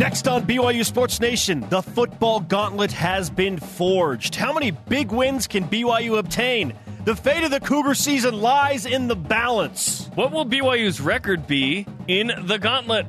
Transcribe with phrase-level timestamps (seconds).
[0.00, 4.34] Next on BYU Sports Nation, the football gauntlet has been forged.
[4.34, 6.72] How many big wins can BYU obtain?
[7.04, 10.08] The fate of the Cougar season lies in the balance.
[10.14, 13.04] What will BYU's record be in the gauntlet?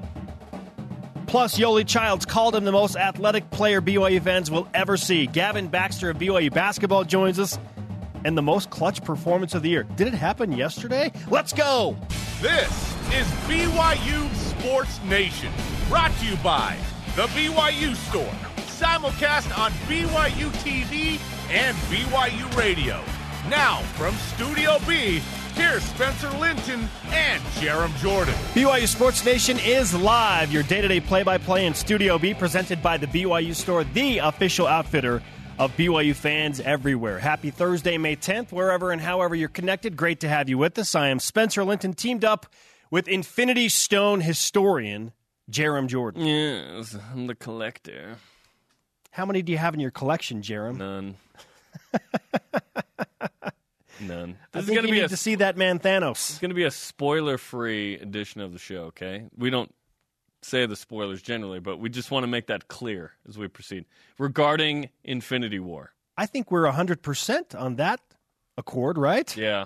[1.28, 5.28] Plus, Yoeli Childs called him the most athletic player BYU fans will ever see.
[5.28, 7.58] Gavin Baxter of BYU basketball joins us.
[8.26, 9.84] And the most clutch performance of the year.
[9.84, 11.14] Did it happen yesterday?
[11.30, 11.96] Let's go!
[12.42, 12.70] This
[13.14, 15.54] is BYU Sports Nation,
[15.92, 16.78] brought to you by
[17.18, 18.34] The BYU Store,
[18.80, 21.20] simulcast on BYU TV
[21.50, 23.04] and BYU Radio.
[23.50, 25.20] Now, from Studio B,
[25.54, 28.34] here's Spencer Linton and Jarom Jordan.
[28.54, 32.34] BYU Sports Nation is live, your day to day play by play in Studio B,
[32.34, 35.22] presented by the BYU Store, the official outfitter
[35.60, 37.20] of BYU fans everywhere.
[37.20, 39.98] Happy Thursday, May 10th, wherever and however you're connected.
[39.98, 40.96] Great to have you with us.
[40.96, 42.46] I am Spencer Linton, teamed up
[42.90, 45.12] with Infinity Stone historian
[45.52, 46.26] Jarom Jordan.
[46.26, 48.18] Yes, I'm the collector.
[49.12, 50.78] How many do you have in your collection, Jarom?
[50.78, 51.16] None.
[54.00, 54.36] None.
[54.54, 56.30] I This is think going to you be need a to see that man Thanos.
[56.32, 58.84] It's going to be a spoiler-free edition of the show.
[58.86, 59.74] Okay, we don't
[60.42, 63.86] say the spoilers generally, but we just want to make that clear as we proceed
[64.18, 65.94] regarding Infinity War.
[66.18, 68.00] I think we're 100% on that
[68.58, 69.36] accord, right?
[69.38, 69.66] Yeah,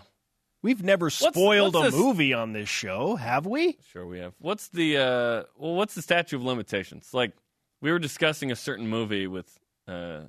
[0.65, 3.77] We've never spoiled what's a this- movie on this show, have we?
[3.91, 4.33] sure we have.
[4.39, 5.75] What's the uh, well?
[5.75, 7.13] What's the statute of limitations?
[7.13, 7.33] Like
[7.81, 10.21] we were discussing a certain movie with uh,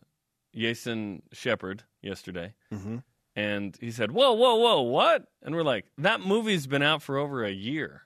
[0.54, 3.02] Jason Shepard yesterday, Mhm.
[3.34, 7.16] and he said, "Whoa, whoa, whoa, what?" And we're like, "That movie's been out for
[7.16, 8.02] over a year.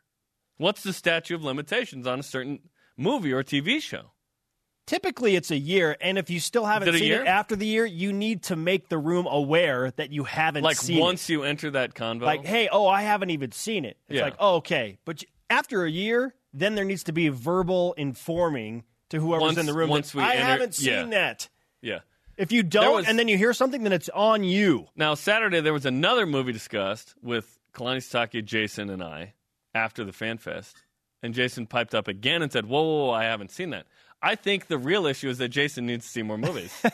[0.56, 2.60] What's the statute of limitations on a certain
[2.96, 4.12] movie or TV show?"
[4.90, 7.86] Typically, it's a year, and if you still haven't it seen it after the year,
[7.86, 10.68] you need to make the room aware that you haven't seen it.
[10.68, 11.32] like seen once it.
[11.32, 13.98] you enter that convo Like, hey, oh, I haven't even seen it.
[14.08, 14.24] It's Yeah.
[14.24, 19.20] like, oh, okay, but after a year, then there needs to be verbal informing to
[19.20, 19.90] whoever's Once- in the room.
[19.90, 21.04] once that, we I enter- haven't seen yeah.
[21.06, 21.48] that.
[21.82, 21.98] yeah
[22.36, 24.88] If you don't, was- and then you hear something, then it's on you.
[24.96, 29.34] now saturday there was another movie discussed with kalani Sitake, jason and i
[29.72, 30.82] after the fan fest
[31.22, 33.86] and jason piped up again and said whoa, whoa, whoa i haven't seen that
[34.22, 36.72] i think the real issue is that jason needs to see more movies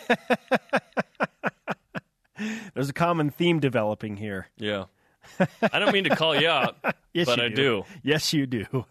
[2.75, 4.49] There's a common theme developing here.
[4.59, 4.85] yeah
[5.73, 6.77] i don't mean to call you out
[7.15, 8.85] Yes, but you i do Yes, you do.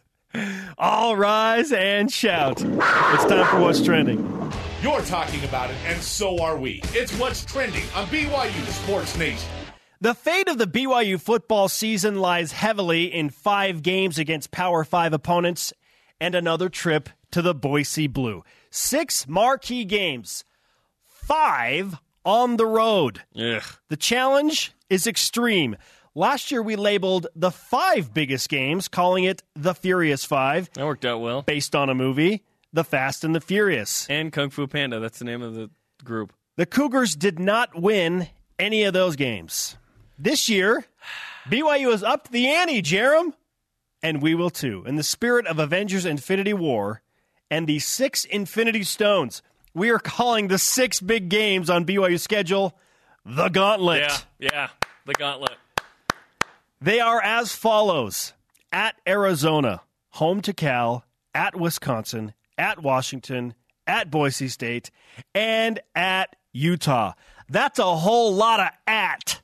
[0.80, 2.62] All rise and shout.
[2.62, 4.20] It's time for what's trending.
[4.82, 6.82] You're talking about it, and so are we.
[6.88, 9.48] It's what's trending on BYU Sports Nation.
[10.02, 15.14] The fate of the BYU football season lies heavily in five games against Power Five
[15.14, 15.72] opponents
[16.26, 18.44] and another trip to the Boise Blue.
[18.72, 20.44] Six marquee games,
[21.04, 23.22] five on the road.
[23.40, 23.62] Ugh.
[23.90, 25.76] The challenge is extreme.
[26.16, 31.06] Last year, we labeled the five biggest games, calling it the Furious Five, that worked
[31.06, 32.44] out well based on a movie,
[32.74, 34.08] The Fast and the Furious.
[34.10, 35.70] and kung fu panda that's the name of the
[36.04, 39.78] group The Cougars did not win any of those games.
[40.18, 40.86] This year,
[41.50, 43.34] BYU has upped the ante, Jarom,
[44.06, 44.84] and we will too.
[44.86, 47.02] In the spirit of Avengers Infinity War
[47.50, 49.42] and the six Infinity Stones,
[49.74, 52.78] we are calling the six big games on BYU's schedule
[53.26, 54.02] the Gauntlet.
[54.02, 54.68] yeah yeah
[55.08, 55.58] the gauntlet
[56.80, 58.34] They are as follows
[58.72, 63.56] at Arizona, home to Cal, at Wisconsin, at Washington,
[63.88, 64.92] at Boise State,
[65.34, 67.14] and at Utah.
[67.50, 69.42] That's a whole lot of at.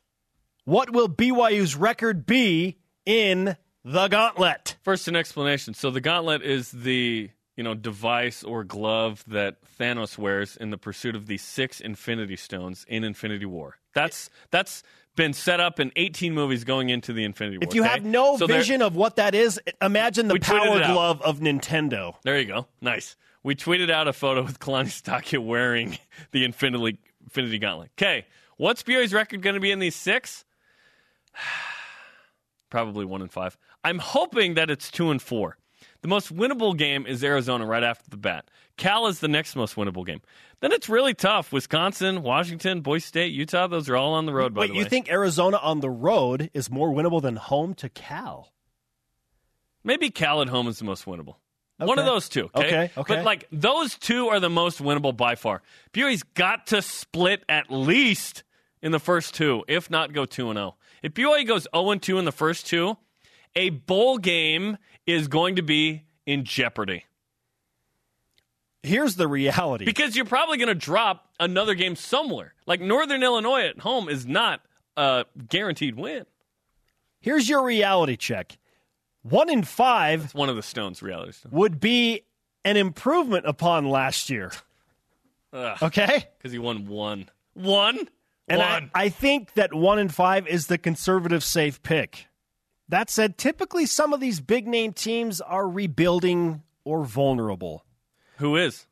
[0.66, 4.76] What will BYU's record be in the gauntlet?
[4.84, 5.74] First, an explanation.
[5.74, 10.78] So the gauntlet is the you know device or glove that Thanos wears in the
[10.78, 13.78] pursuit of the six Infinity Stones in Infinity War.
[13.94, 14.84] That's that's
[15.16, 17.68] been set up in 18 movies going into the Infinity War.
[17.68, 17.92] If you okay?
[17.92, 22.16] have no So vision of what that is, imagine the power glove of Nintendo.
[22.24, 23.16] there you go, nice.
[23.44, 25.98] We tweeted out a photo with Kalani Sitake wearing
[26.32, 27.92] the Infinity Infinity Gauntlet.
[27.98, 28.26] Okay,
[28.58, 30.46] what's BYU's record going to be in these six?
[32.70, 33.58] Probably one in five.
[33.84, 35.58] I'm hoping that it's two and four.
[36.02, 38.50] The most winnable game is Arizona right after the bat.
[38.78, 40.22] Cal is the next most winnable game.
[40.60, 41.52] Then it's really tough.
[41.52, 44.86] Wisconsin, Washington, Boise State, Utah, those are all on the road, by Wait, the you
[44.86, 48.52] think Arizona on the road is more winnable than home to Cal?
[49.84, 51.36] Maybe Cal at home is the most winnable.
[51.78, 52.50] One of those two.
[52.56, 52.66] Okay?
[52.66, 53.16] Okay, okay.
[53.16, 55.62] But like those two are the most winnable by far.
[55.94, 58.44] BYU's got to split at least
[58.82, 60.76] in the first two, if not go 2 and 0.
[61.02, 62.98] If BYU goes 0 and 2 in the first two,
[63.56, 67.06] a bowl game is going to be in jeopardy.
[68.84, 69.86] Here's the reality.
[69.86, 72.54] Because you're probably going to drop another game somewhere.
[72.66, 74.62] Like Northern Illinois at home is not
[74.98, 76.26] a guaranteed win.
[77.20, 78.58] Here's your reality check.
[79.22, 81.52] One in five It's one of the Stones reality stuff.
[81.52, 82.24] would be
[82.66, 84.52] an improvement upon last year.
[85.54, 85.78] Ugh.
[85.84, 86.26] Okay?
[86.38, 87.30] Because he won one.
[87.54, 88.00] One?
[88.48, 88.92] And one.
[88.96, 92.26] I, I think that one in five is the conservative safe pick.
[92.92, 97.86] That said, typically some of these big name teams are rebuilding or vulnerable.
[98.38, 98.86] Who is?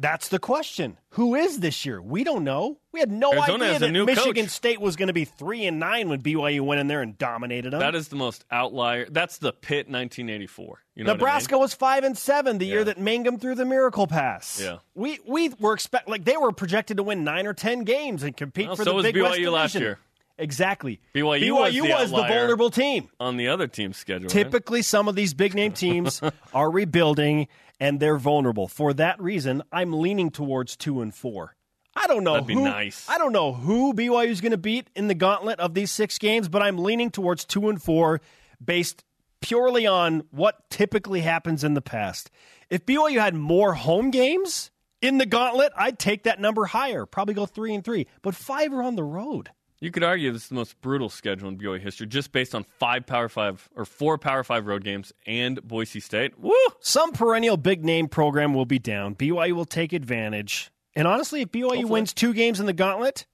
[0.00, 0.98] That's the question.
[1.10, 2.02] Who is this year?
[2.02, 2.78] We don't know.
[2.90, 4.50] We had no Arizona idea that Michigan coach.
[4.52, 7.70] State was going to be three and nine when BYU went in there and dominated
[7.72, 7.78] them.
[7.78, 9.06] That is the most outlier.
[9.08, 10.82] That's the Pitt 1984.
[10.96, 11.18] You know what I mean?
[11.18, 14.60] Nebraska was five and seven the year that Mangum threw the miracle pass.
[14.60, 14.78] Yeah.
[14.96, 18.36] we we were expect like they were projected to win nine or ten games and
[18.36, 19.82] compete Well, for so the was Big West BYU last Division.
[19.86, 19.98] year.
[20.42, 21.00] Exactly.
[21.14, 23.08] BYU was the was the vulnerable team.
[23.20, 24.24] on the other team's schedule.
[24.24, 24.30] right?
[24.30, 26.20] Typically, some of these big name teams
[26.54, 27.48] are rebuilding
[27.78, 28.68] and they're vulnerable.
[28.68, 31.56] For that reason, I'm leaning towards two and four.
[31.94, 33.08] I don't know That'd be who, nice.
[33.08, 36.18] I don't know who BYU is going to beat in the gauntlet of these six
[36.18, 38.20] games, but I'm leaning towards two and four
[38.64, 39.04] based
[39.40, 42.30] purely on what typically happens in the past.
[42.70, 44.70] If BYU had more home games
[45.02, 48.06] in the gauntlet, I'd take that number higher, probably go three and three.
[48.22, 49.50] But five are on the road.
[49.82, 52.62] You could argue this is the most brutal schedule in BYU history, just based on
[52.62, 56.38] five Power Five or four Power Five road games and Boise State.
[56.38, 56.54] Woo!
[56.78, 59.16] Some perennial big name program will be down.
[59.16, 60.70] BYU will take advantage.
[60.94, 61.84] And honestly, if BYU Hopefully.
[61.86, 63.26] wins two games in the gauntlet,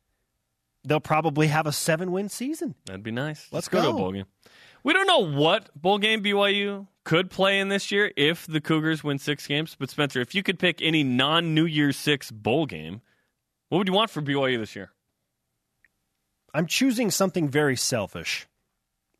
[0.84, 2.74] they'll probably have a seven win season.
[2.86, 3.46] That'd be nice.
[3.52, 4.24] Let's go to a bowl game.
[4.82, 9.04] We don't know what bowl game BYU could play in this year if the Cougars
[9.04, 9.76] win six games.
[9.78, 13.02] But Spencer, if you could pick any non New Year's Six bowl game,
[13.68, 14.92] what would you want for BYU this year?
[16.54, 18.48] I'm choosing something very selfish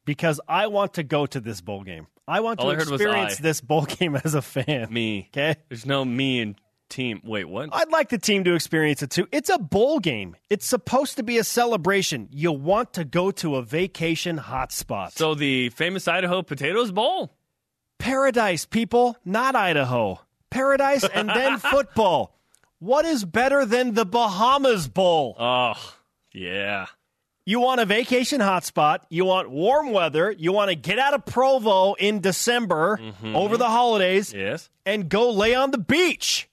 [0.05, 2.07] because I want to go to this bowl game.
[2.27, 4.93] I want All to I experience this bowl game as a fan.
[4.93, 5.29] Me.
[5.33, 5.57] Okay?
[5.69, 6.57] There's no me and
[6.89, 7.21] team.
[7.25, 7.71] Wait, what?
[7.73, 9.29] I'd like the team to experience it too.
[9.33, 10.37] It's a bowl game.
[10.51, 12.29] It's supposed to be a celebration.
[12.31, 15.13] You want to go to a vacation hotspot.
[15.13, 17.35] So the famous Idaho Potatoes Bowl.
[17.99, 20.21] Paradise, people, not Idaho.
[20.51, 22.35] Paradise and then football.
[22.79, 25.35] What is better than the Bahamas Bowl?
[25.39, 25.75] Oh,
[26.33, 26.87] yeah.
[27.49, 28.99] You want a vacation hotspot.
[29.09, 30.31] You want warm weather.
[30.31, 33.35] You want to get out of Provo in December mm-hmm.
[33.35, 34.69] over the holidays Yes.
[34.85, 36.47] and go lay on the beach.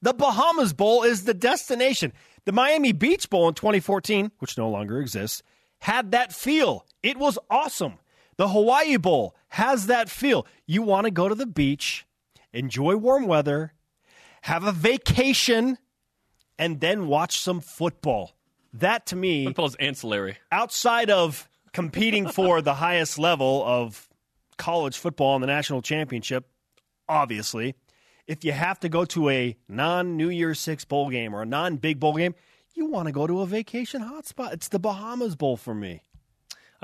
[0.00, 2.12] The Bahamas Bowl is the destination.
[2.44, 5.42] The Miami Beach Bowl in 2014, which no longer exists,
[5.80, 6.86] had that feel.
[7.02, 7.94] It was awesome.
[8.36, 10.46] The Hawaii Bowl has that feel.
[10.68, 12.06] You want to go to the beach,
[12.52, 13.72] enjoy warm weather,
[14.42, 15.78] have a vacation,
[16.60, 18.36] and then watch some football.
[18.74, 20.36] That to me Football's ancillary.
[20.50, 24.08] outside of competing for the highest level of
[24.56, 26.48] college football and the national championship,
[27.08, 27.74] obviously,
[28.26, 31.46] if you have to go to a non New Year's Six bowl game or a
[31.46, 32.34] non big bowl game,
[32.74, 34.52] you want to go to a vacation hotspot.
[34.52, 36.02] It's the Bahamas Bowl for me.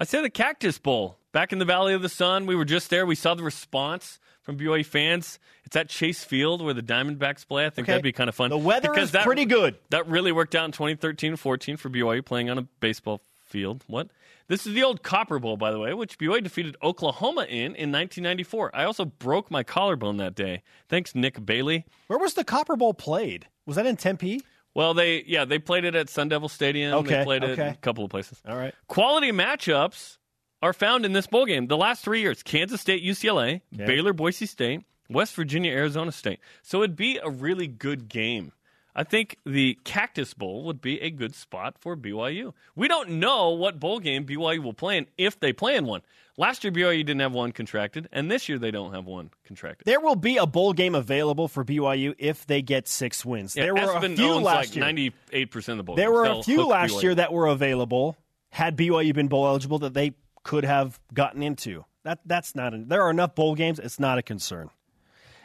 [0.00, 1.18] I say the Cactus Bowl.
[1.32, 3.04] Back in the Valley of the Sun, we were just there.
[3.06, 5.38] We saw the response from BYU fans.
[5.64, 7.66] It's at Chase Field where the Diamondbacks play.
[7.66, 7.92] I think Okay.
[7.92, 8.48] that'd be kind of fun.
[8.50, 9.76] The weather Because is that- pretty good.
[9.90, 13.84] That really worked out in 2013 14 for BYU playing on a baseball field.
[13.86, 14.08] What?
[14.48, 17.92] This is the old Copper Bowl, by the way, which BYU defeated Oklahoma in in
[17.92, 18.74] 1994.
[18.74, 20.62] I also broke my collarbone that day.
[20.88, 21.84] Thanks, Nick Bailey.
[22.08, 23.46] Where was the Copper Bowl played?
[23.66, 24.40] Was that in Tempe?
[24.74, 26.94] Well, they yeah they played it at Sun Devil Stadium.
[26.94, 27.68] Okay, they played it okay.
[27.68, 28.40] a couple of places.
[28.46, 28.74] All right.
[28.86, 30.18] Quality matchups
[30.62, 31.66] are found in this bowl game.
[31.66, 33.86] The last three years: Kansas State, UCLA, Okay.
[33.86, 36.40] Baylor, Boise State, West Virginia, Arizona State.
[36.62, 38.52] So it'd be a really good game.
[38.94, 42.52] I think the Cactus Bowl would be a good spot for BYU.
[42.74, 46.02] We don't know what bowl game BYU will play in if they play in one.
[46.40, 49.84] Last year BYU didn't have one contracted, and this year they don't have one contracted.
[49.84, 53.54] There will be a bowl game available for BYU if they get six wins.
[53.54, 54.82] Yeah, there were a few last like year.
[54.86, 55.96] ninety-eight percent of the bowl.
[55.96, 56.14] There games.
[56.16, 57.02] were a They'll few last BYU.
[57.02, 58.16] year that were available.
[58.48, 61.84] Had BYU been bowl eligible, that they could have gotten into.
[62.04, 62.72] That that's not.
[62.72, 63.78] A, there are enough bowl games.
[63.78, 64.70] It's not a concern.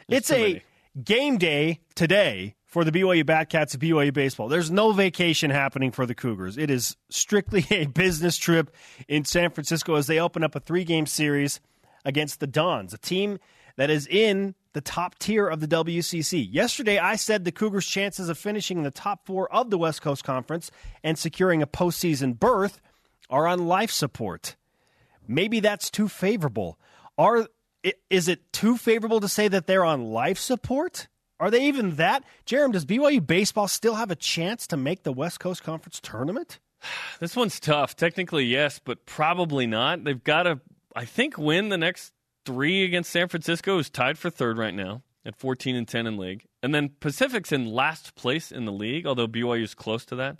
[0.08, 0.62] it's a many.
[1.04, 4.48] game day today for the BYU Batcats of BYU baseball.
[4.48, 6.58] There's no vacation happening for the Cougars.
[6.58, 8.70] It is strictly a business trip
[9.08, 11.58] in San Francisco as they open up a three game series
[12.04, 13.38] against the Dons, a team
[13.76, 16.46] that is in the top tier of the WCC.
[16.50, 20.02] Yesterday, I said the Cougars' chances of finishing in the top four of the West
[20.02, 20.70] Coast Conference
[21.02, 22.82] and securing a postseason berth
[23.30, 24.54] are on life support.
[25.26, 26.78] Maybe that's too favorable.
[27.16, 27.48] Are
[28.10, 31.08] is it too favorable to say that they're on life support?
[31.38, 32.24] Are they even that?
[32.46, 36.58] Jarom, does BYU baseball still have a chance to make the West Coast Conference tournament?
[37.18, 37.96] This one's tough.
[37.96, 40.04] Technically, yes, but probably not.
[40.04, 40.60] They've got to,
[40.94, 42.12] I think, win the next
[42.44, 46.18] three against San Francisco, who's tied for third right now at 14 and 10 in
[46.18, 46.44] league.
[46.62, 50.38] And then Pacific's in last place in the league, although BYU is close to that.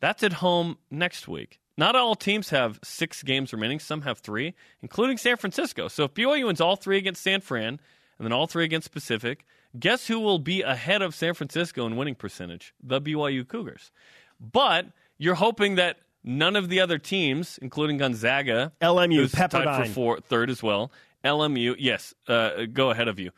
[0.00, 1.58] That's at home next week.
[1.76, 3.80] Not all teams have six games remaining.
[3.80, 5.88] Some have three, including San Francisco.
[5.88, 7.80] So if BYU wins all three against San Fran,
[8.20, 9.46] and then all three against Pacific.
[9.78, 12.74] Guess who will be ahead of San Francisco in winning percentage?
[12.82, 13.92] The BYU Cougars.
[14.40, 14.86] But
[15.18, 19.86] you're hoping that none of the other teams, including Gonzaga, LMU, who's tied Pepperdine.
[19.86, 20.90] for four, third as well,
[21.24, 23.30] LMU, yes, uh, go ahead of you.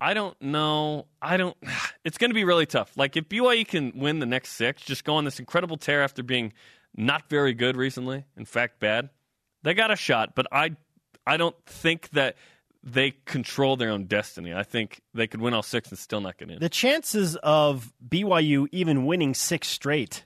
[0.00, 1.06] I don't know.
[1.20, 1.56] I don't.
[2.04, 2.90] It's going to be really tough.
[2.96, 6.24] Like if BYU can win the next six, just go on this incredible tear after
[6.24, 6.52] being
[6.96, 8.24] not very good recently.
[8.36, 9.08] In fact, bad.
[9.62, 10.74] They got a shot, but I,
[11.24, 12.34] I don't think that
[12.84, 14.52] they control their own destiny.
[14.52, 16.58] I think they could win all six and still not get in.
[16.58, 20.24] The chances of BYU even winning six straight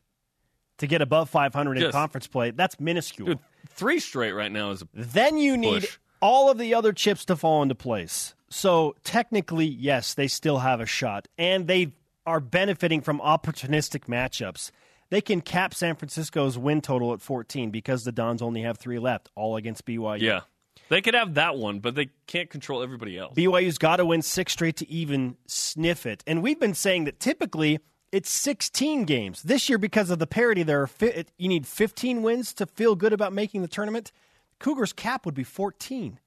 [0.78, 3.28] to get above 500 in conference play, that's minuscule.
[3.28, 5.86] Dude, three straight right now is a Then you need
[6.20, 8.34] all of the other chips to fall into place.
[8.48, 11.92] So technically, yes, they still have a shot, and they
[12.26, 14.70] are benefiting from opportunistic matchups.
[15.10, 18.98] They can cap San Francisco's win total at 14 because the Dons only have three
[18.98, 20.20] left, all against BYU.
[20.20, 20.40] yeah.
[20.88, 23.34] They could have that one, but they can't control everybody else.
[23.34, 26.22] BYU's got to win six straight to even sniff it.
[26.26, 27.80] And we've been saying that typically
[28.12, 29.42] it's 16 games.
[29.42, 32.94] This year, because of the parity, there are fi- you need 15 wins to feel
[32.94, 34.12] good about making the tournament.
[34.60, 36.18] Cougars cap would be 14.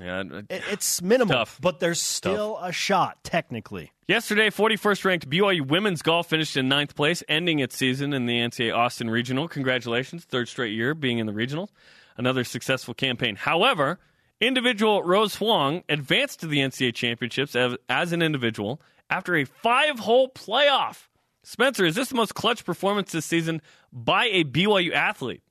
[0.00, 0.18] yeah.
[0.20, 1.58] Uh, it- It's minimal, tough.
[1.60, 3.92] but there's still a shot technically.
[4.08, 8.40] Yesterday, 41st ranked BYU women's golf finished in ninth place, ending its season in the
[8.40, 9.46] NCAA Austin Regional.
[9.48, 11.70] Congratulations, third straight year being in the regional.
[12.16, 13.36] Another successful campaign.
[13.36, 14.00] However,
[14.40, 18.80] individual Rose Huang advanced to the NCAA championships as, as an individual
[19.10, 21.08] after a five hole playoff.
[21.44, 25.42] Spencer, is this the most clutch performance this season by a BYU athlete?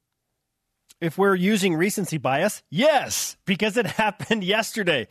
[0.99, 5.07] If we're using recency bias, yes, because it happened yesterday.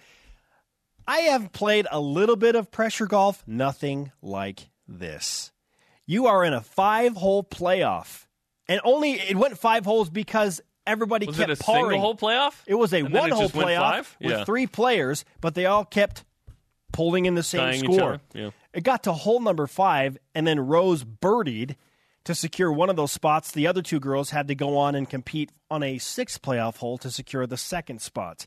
[1.06, 5.52] I have played a little bit of pressure golf, nothing like this.
[6.04, 8.26] You are in a five hole playoff,
[8.68, 11.82] and only it went five holes because everybody Was kept it a parring.
[11.90, 12.54] single hole playoff?
[12.66, 14.44] It was a And one hole playoff with Yeah.
[14.44, 16.24] three players, but they all kept
[16.92, 18.20] pulling in the same each score.
[18.34, 18.50] yeah.
[18.72, 21.76] It got to hole number five, and then Rose birdied
[22.24, 23.52] to secure one of those spots.
[23.52, 26.98] The other two girls had to go on and compete on a sixth playoff hole
[26.98, 28.46] to secure the second spot.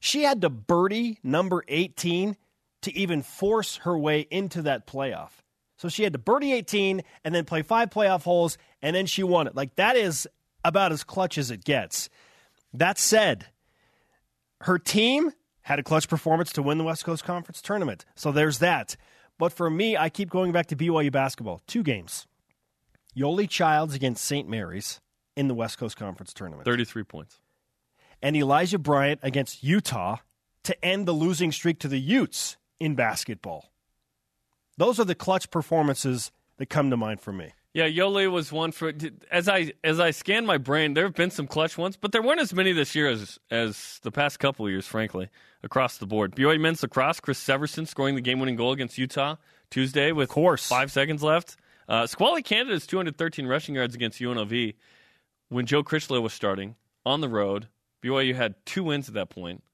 [0.00, 2.36] She had to birdie number 18
[2.82, 5.30] to even force her way into that playoff.
[5.78, 9.22] So she had to birdie 18 and then play five playoff holes, and then she
[9.22, 9.54] won it.
[9.56, 10.28] Like, that is
[10.64, 12.08] about as clutch as it gets.
[12.72, 13.46] That said,
[14.62, 18.04] her team had a clutch performance to win the West Coast Conference tournament.
[18.14, 18.96] So there's that.
[19.38, 21.62] But for me, I keep going back to BYU basketball.
[21.66, 22.26] Two games.
[23.16, 24.48] Yoeli Childs against St.
[24.48, 25.00] Mary's
[25.36, 26.64] in the West Coast Conference tournament.
[26.64, 27.40] 33 points.
[28.22, 30.18] And Elijah Bryant against Utah
[30.64, 33.70] to end the losing streak to the Utes in basketball.
[34.76, 37.52] Those are the clutch performances that come to mind for me.
[37.74, 38.92] Yeah, Yoeli was one for
[39.32, 40.94] as I as I scan my brain.
[40.94, 43.98] There have been some clutch ones, but there weren't as many this year as as
[44.04, 45.28] the past couple of years, frankly,
[45.64, 46.36] across the board.
[46.36, 49.36] BYU men's lacrosse, Chris Severson scoring the game-winning goal against Utah
[49.70, 50.68] Tuesday with course.
[50.68, 51.56] five seconds left.
[51.88, 54.74] Uh, Squally Canada's 213 rushing yards against UNLV
[55.48, 57.66] when Joe Critchlow was starting on the road.
[58.04, 59.64] BYU had two wins at that point.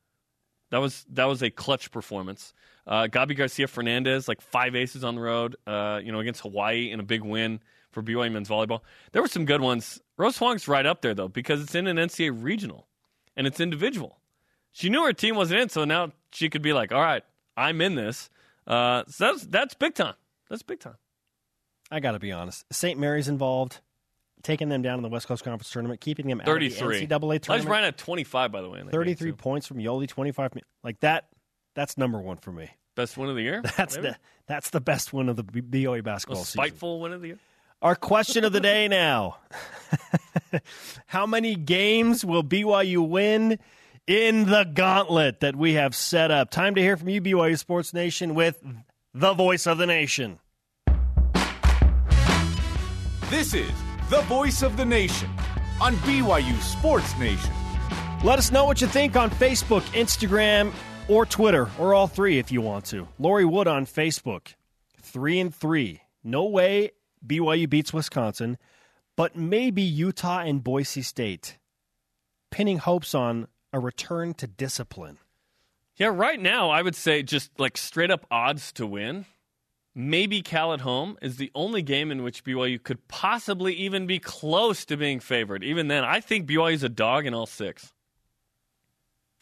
[0.70, 2.54] That was that was a clutch performance.
[2.86, 6.90] Uh, Gabi Garcia Fernandez, like five aces on the road, uh, you know, against Hawaii
[6.90, 8.80] in a big win for BYU men's volleyball.
[9.12, 10.00] There were some good ones.
[10.16, 12.86] Rose Huang's right up there though because it's in an NCAA regional
[13.36, 14.18] and it's individual.
[14.72, 17.24] She knew her team wasn't in, so now she could be like, "All right,
[17.56, 18.30] I'm in this."
[18.66, 20.14] Uh, so that's that's big time.
[20.48, 20.96] That's big time.
[21.90, 22.64] I got to be honest.
[22.72, 22.98] St.
[22.98, 23.80] Mary's involved,
[24.42, 27.06] taking them down in the West Coast Conference tournament, keeping them out of the 33.
[27.06, 27.66] NCAA tournament.
[27.66, 28.78] Bryant had 25, by the way.
[28.78, 30.52] That game, 33 points from Yoeli, 25.
[30.84, 31.28] Like that,
[31.74, 32.70] that's number one for me.
[32.94, 33.62] Best win of the year.
[33.76, 34.08] That's maybe?
[34.08, 34.16] the
[34.46, 36.64] that's the best win of the B- BYU basketball Most season.
[36.64, 37.38] spiteful win of the year.
[37.82, 39.38] Our question of the day now:
[41.06, 43.58] How many games will BYU win
[44.06, 46.50] in the gauntlet that we have set up?
[46.50, 48.62] Time to hear from you, BYU Sports Nation, with
[49.14, 50.40] the voice of the nation.
[53.30, 53.70] This is
[54.10, 55.30] the voice of the nation
[55.80, 57.54] on BYU Sports Nation.
[58.22, 60.74] Let us know what you think on Facebook, Instagram,
[61.08, 63.08] or Twitter, or all three if you want to.
[63.18, 64.48] Lori Wood on Facebook,
[65.00, 66.02] three and three.
[66.22, 66.90] No way
[67.26, 68.58] BYU beats Wisconsin,
[69.16, 71.58] but maybe Utah and Boise State.
[72.50, 75.18] Pinning hopes on a return to discipline.
[75.96, 79.26] Yeah, right now I would say just like straight up odds to win.
[79.94, 84.18] Maybe Cal at home is the only game in which BYU could possibly even be
[84.18, 85.64] close to being favored.
[85.64, 87.92] Even then, I think BYU is a dog in all six.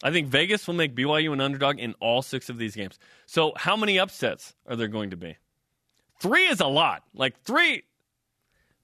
[0.03, 2.97] I think Vegas will make BYU an underdog in all six of these games.
[3.25, 5.37] So, how many upsets are there going to be?
[6.19, 7.03] Three is a lot.
[7.13, 7.83] Like three,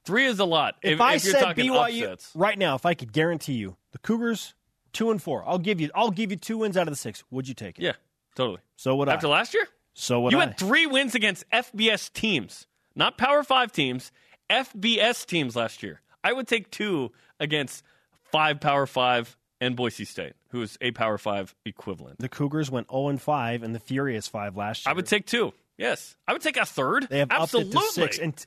[0.05, 0.75] three is a lot.
[0.81, 3.75] If, If, I if said talking BYU upsets, right now, if I could guarantee you
[3.91, 4.53] the Cougars
[4.93, 7.23] two and four, I'll give you I'll give you two wins out of the six.
[7.31, 7.83] Would you take it?
[7.83, 7.93] yeah,
[8.35, 8.59] Totally.
[8.77, 9.31] So would I After I.
[9.31, 10.45] last year, so would you I.
[10.47, 14.11] had three wins against FBS teams, not Power Five teams,
[14.49, 16.01] FBS teams last year.
[16.23, 17.83] I would take two against
[18.23, 22.19] five Power Five and Boise State, who is a Power Five equivalent.
[22.19, 24.91] the Cougars went 0 and 5 and the Furious 5 last year.
[24.91, 25.53] I would take two.
[25.77, 27.07] Yes, I would take a third.
[27.09, 27.75] They have absolutely.
[27.75, 28.19] upped it to six.
[28.19, 28.45] And t-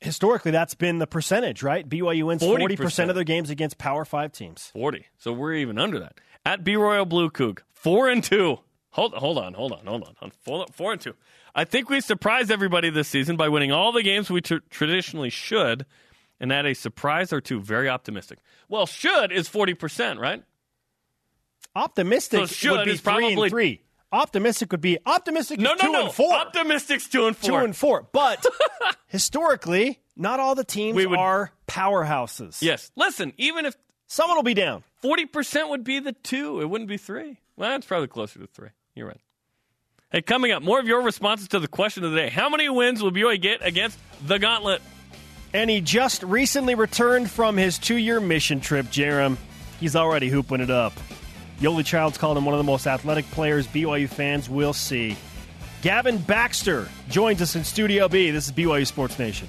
[0.00, 1.86] historically, that's been the percentage, right?
[1.86, 3.08] BYU wins 40%, 40%.
[3.08, 4.70] of their games against Power 5 teams.
[4.72, 5.06] 40.
[5.18, 6.18] So we're even under that.
[6.44, 8.58] At B Royal Blue Coug, four and two.
[8.90, 10.14] Hold, hold on, hold on, hold on.
[10.18, 11.14] Hold- Four, four and two.
[11.54, 15.28] I think we surprised everybody this season by winning all the games we tr- traditionally
[15.30, 15.84] should,
[16.40, 17.60] and add a surprise or two.
[17.60, 18.38] Very optimistic.
[18.68, 20.42] Well, should is 40%, right?
[21.74, 23.82] Optimistic So should would be is 3 and 3.
[24.12, 26.04] Optimistic would be optimistic No, no, 2 no.
[26.06, 26.34] and 4.
[26.34, 27.58] Optimistics two and four.
[27.60, 28.06] 2 and 4.
[28.12, 28.44] But
[29.08, 32.62] historically, not all the teams would- are powerhouses.
[32.62, 32.90] yes.
[32.96, 33.74] Listen, even if
[34.08, 34.84] Someone will be down.
[35.02, 36.60] 40% would be the two.
[36.60, 37.38] It wouldn't be three.
[37.56, 38.68] Well, it's probably closer to three.
[38.94, 39.20] You're right.
[40.12, 42.28] Hey, coming up, more of your responses to the question of the day.
[42.30, 44.80] How many wins will BYU get against the Gauntlet?
[45.52, 49.38] And he just recently returned from his two year mission trip, Jarom.
[49.80, 50.92] He's already hooping it up.
[51.60, 55.16] Yoeli Childs called him one of the most athletic players BYU fans will see.
[55.80, 58.30] Gavin Baxter joins us in Studio B.
[58.30, 59.48] This is BYU Sports Nation.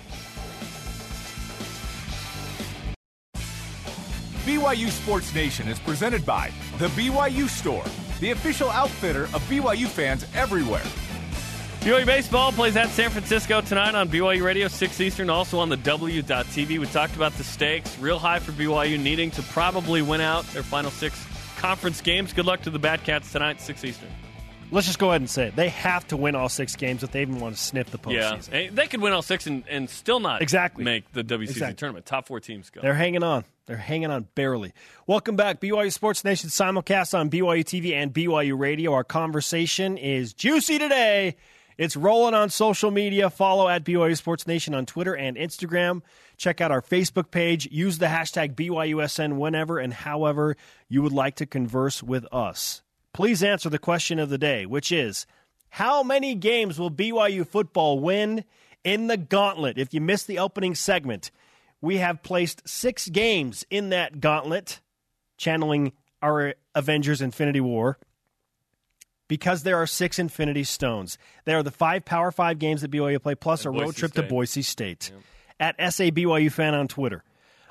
[4.46, 7.84] BYU Sports Nation is presented by The BYU Store,
[8.22, 10.86] the official outfitter of BYU fans everywhere.
[11.82, 15.78] BYU Baseball plays at San Francisco tonight on BYU Radio, 6 Eastern, also on the
[15.78, 16.80] W.TV.
[16.80, 20.64] We talked about the stakes, real high for BYU, needing to probably win out their
[20.64, 21.27] final six
[21.58, 22.34] conference games.
[22.34, 24.10] Good luck to the Batcats tonight, 6 Eastern.
[24.70, 25.56] Let's just go ahead and say it.
[25.56, 28.34] They have to win all six games if they even want to sniff the Yeah,
[28.34, 28.50] postseason.
[28.52, 30.84] Hey, they could win all six and, and still not Exactly.
[30.84, 31.76] make the WCC Exactly.
[31.76, 32.06] tournament.
[32.06, 32.82] Top four teams go.
[32.82, 33.46] They're hanging on.
[33.66, 34.74] They're hanging on barely.
[35.08, 38.92] Welcome back, BYU Sports Nation simulcast on BYU TV and BYU Radio.
[38.92, 41.38] Our conversation is juicy today.
[41.78, 43.30] It's rolling on social media.
[43.30, 46.02] Follow at BYU Sports Nation on Twitter and Instagram.
[46.38, 47.68] Check out our Facebook page.
[47.72, 50.56] Use the hashtag BYUSN whenever and however
[50.88, 52.84] you would like to converse with us.
[53.14, 55.26] Please answer the question of the day, which is
[55.70, 58.44] how many games will BYU football win
[58.84, 59.78] in the gauntlet?
[59.78, 61.32] If you missed the opening segment,
[61.82, 64.82] we have placed six games in that gauntlet,
[65.38, 67.98] channeling our Avengers Infinity War,
[69.28, 71.18] because there are six Infinity Stones.
[71.46, 74.24] They are the five Power Five games that BYU play, plus a road trip to
[74.24, 75.12] Boise State.
[75.60, 77.24] At SA BYU fan on Twitter,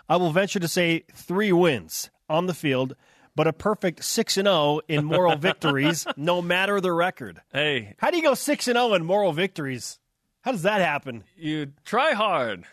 [0.08, 2.96] I will venture to say three wins on the field,
[3.36, 7.40] but a perfect six and zero in moral victories, no matter the record.
[7.52, 9.98] hey, How do you go six and zero in moral victories?
[10.42, 11.24] How does that happen?
[11.36, 12.64] you try hard.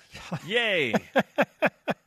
[0.48, 0.94] Yay.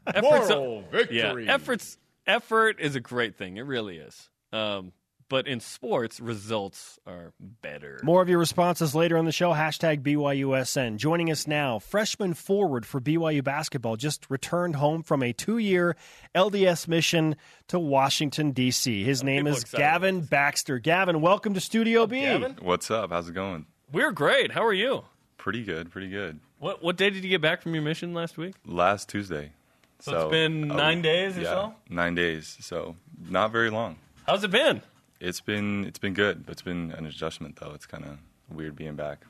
[0.06, 1.46] Efforts- Moral victory.
[1.46, 1.98] Yeah, efforts.
[2.26, 3.56] Effort is a great thing.
[3.56, 4.28] It really is.
[4.52, 4.92] Um,
[5.28, 8.00] but in sports, results are better.
[8.02, 9.52] More of your responses later on the show.
[9.52, 10.96] Hashtag BYUSN.
[10.96, 15.96] Joining us now, freshman forward for BYU basketball, just returned home from a two year
[16.34, 17.36] LDS mission
[17.68, 19.04] to Washington, D.C.
[19.04, 20.78] His name is Gavin Baxter.
[20.78, 22.20] Gavin, welcome to Studio B.
[22.20, 22.56] Gavin?
[22.60, 23.10] What's up?
[23.10, 23.66] How's it going?
[23.92, 24.52] We're great.
[24.52, 25.04] How are you?
[25.38, 26.40] Pretty good, pretty good.
[26.58, 28.54] What what day did you get back from your mission last week?
[28.64, 29.52] Last Tuesday.
[30.00, 31.74] So it's been nine days or yeah, so?
[31.88, 32.56] Nine days.
[32.60, 32.96] So
[33.28, 33.96] not very long.
[34.26, 34.82] How's it been?
[35.20, 36.44] It's been it's been good.
[36.46, 37.72] but It's been an adjustment though.
[37.74, 38.18] It's kind of
[38.54, 39.20] weird being back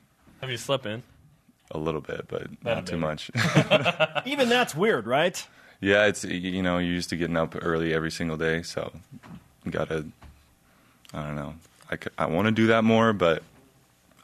[0.41, 1.03] Have you slept in?
[1.71, 3.01] a little bit, but Not not too bit.
[3.01, 3.31] much.
[4.27, 5.47] Even that's weird, right?
[5.81, 8.93] yeah, it's you know you're used to getting up early every single day, so
[9.65, 10.07] you gotta.
[11.15, 11.55] I don't know.
[11.91, 13.43] I I want to do that more, but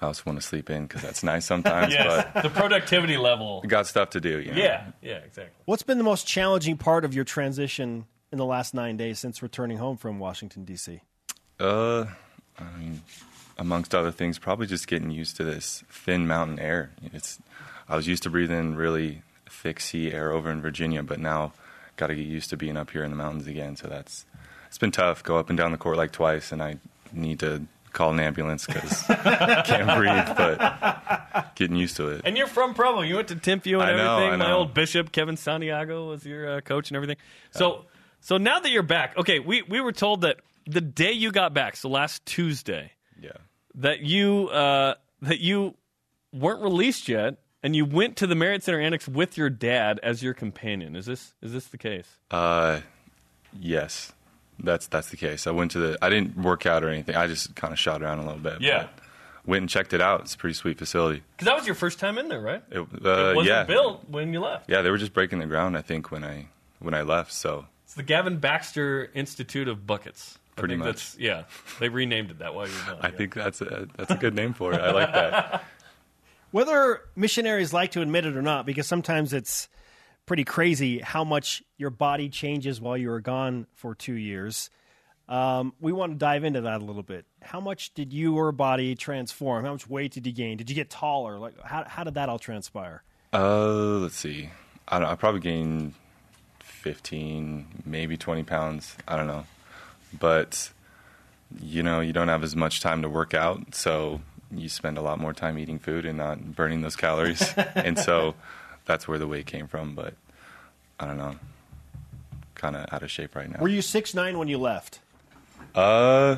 [0.01, 1.95] I also want to sleep in because that's nice sometimes.
[1.99, 3.63] But the productivity level.
[3.67, 4.41] Got stuff to do.
[4.41, 4.57] You know?
[4.63, 5.55] Yeah, yeah, exactly.
[5.65, 9.43] What's been the most challenging part of your transition in the last nine days since
[9.43, 11.03] returning home from Washington, D.C.?
[11.63, 12.07] Uh,
[12.59, 13.03] I mean,
[13.57, 16.91] amongst other things, probably just getting used to this thin mountain air.
[17.13, 17.39] It's,
[17.89, 21.53] I was used to breathing really thick sea air over in Virginia, but now
[21.97, 23.77] got to get used to being up here in the mountains again.
[23.77, 24.27] So that's
[24.67, 25.23] it's been tough.
[25.23, 26.79] Go up and down the court like twice, and I
[27.13, 30.37] need to call an ambulance because can't breathe.
[30.37, 32.23] But getting used to it.
[32.25, 33.03] And you're from Provo.
[33.03, 34.39] You went to Timpview and I know, everything.
[34.41, 37.17] My old bishop, Kevin Santiago, was your uh, coach and everything.
[37.53, 37.85] So,
[38.21, 41.53] so now that you're back, okay, we, we were told that the day you got
[41.55, 43.31] back, so last Tuesday, Yeah.
[43.77, 45.75] that you uh, that you
[46.33, 50.23] weren't released yet, and you went to the Marriott Center Annex with your dad as
[50.23, 50.97] your companion.
[50.97, 52.07] Is this is this the case?
[52.31, 52.81] Uh,
[53.59, 54.13] yes,
[54.59, 55.47] that's that's the case.
[55.47, 55.99] I went to the.
[56.03, 57.17] I didn't work out or anything.
[57.17, 58.61] I just kind of shot around a little bit.
[58.61, 58.89] Yeah.
[58.95, 59.05] but
[59.45, 60.21] went and checked it out.
[60.21, 61.21] It's a pretty sweet facility.
[61.37, 62.63] Because that was your first time in there, right?
[62.71, 64.71] It, uh, it wasn't yeah, built when you left.
[64.71, 64.83] yeah.
[64.83, 65.77] They were just breaking the ground.
[65.77, 66.47] I think when I
[66.79, 67.33] when I left.
[67.33, 70.39] So It's the Gavin Baxter Institute of Buckets.
[70.57, 70.97] Pretty I think much.
[70.97, 71.45] That's, yeah,
[71.81, 72.99] they renamed it that while you were gone.
[73.03, 73.17] I yeah.
[73.17, 74.81] think that's a that's a good name for it.
[74.81, 75.65] I like that.
[76.51, 79.69] Whether missionaries like to admit it or not, because sometimes it's
[80.27, 84.69] pretty crazy how much your body changes while you were gone for two years.
[85.29, 87.25] Um, we want to dive into that a little bit.
[87.41, 89.65] How much did your body transform?
[89.65, 90.59] How much weight did you gain?
[90.59, 91.39] Did you get taller?
[91.39, 93.03] Like, how, how did that all transpire?
[93.33, 94.51] Uh, let's see.
[94.89, 95.09] I don't.
[95.09, 95.95] I probably gained
[96.61, 98.97] fifteen, maybe twenty pounds.
[99.09, 99.47] I don't know,
[100.19, 100.71] but
[101.61, 104.21] you know, you don't have as much time to work out, so
[104.51, 108.35] you spend a lot more time eating food and not burning those calories, and so
[108.85, 109.95] that's where the weight came from.
[109.95, 110.15] But
[110.99, 111.37] I don't know,
[112.55, 113.59] kind of out of shape right now.
[113.61, 115.01] Were you six nine when you left?
[115.75, 116.37] Uh,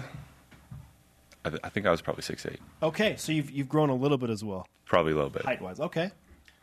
[1.44, 3.94] I, th- I think I was probably six eight, Okay, so you've you've grown a
[3.94, 5.44] little bit as well, probably a little bit.
[5.44, 5.80] height wise.
[5.80, 6.10] Okay.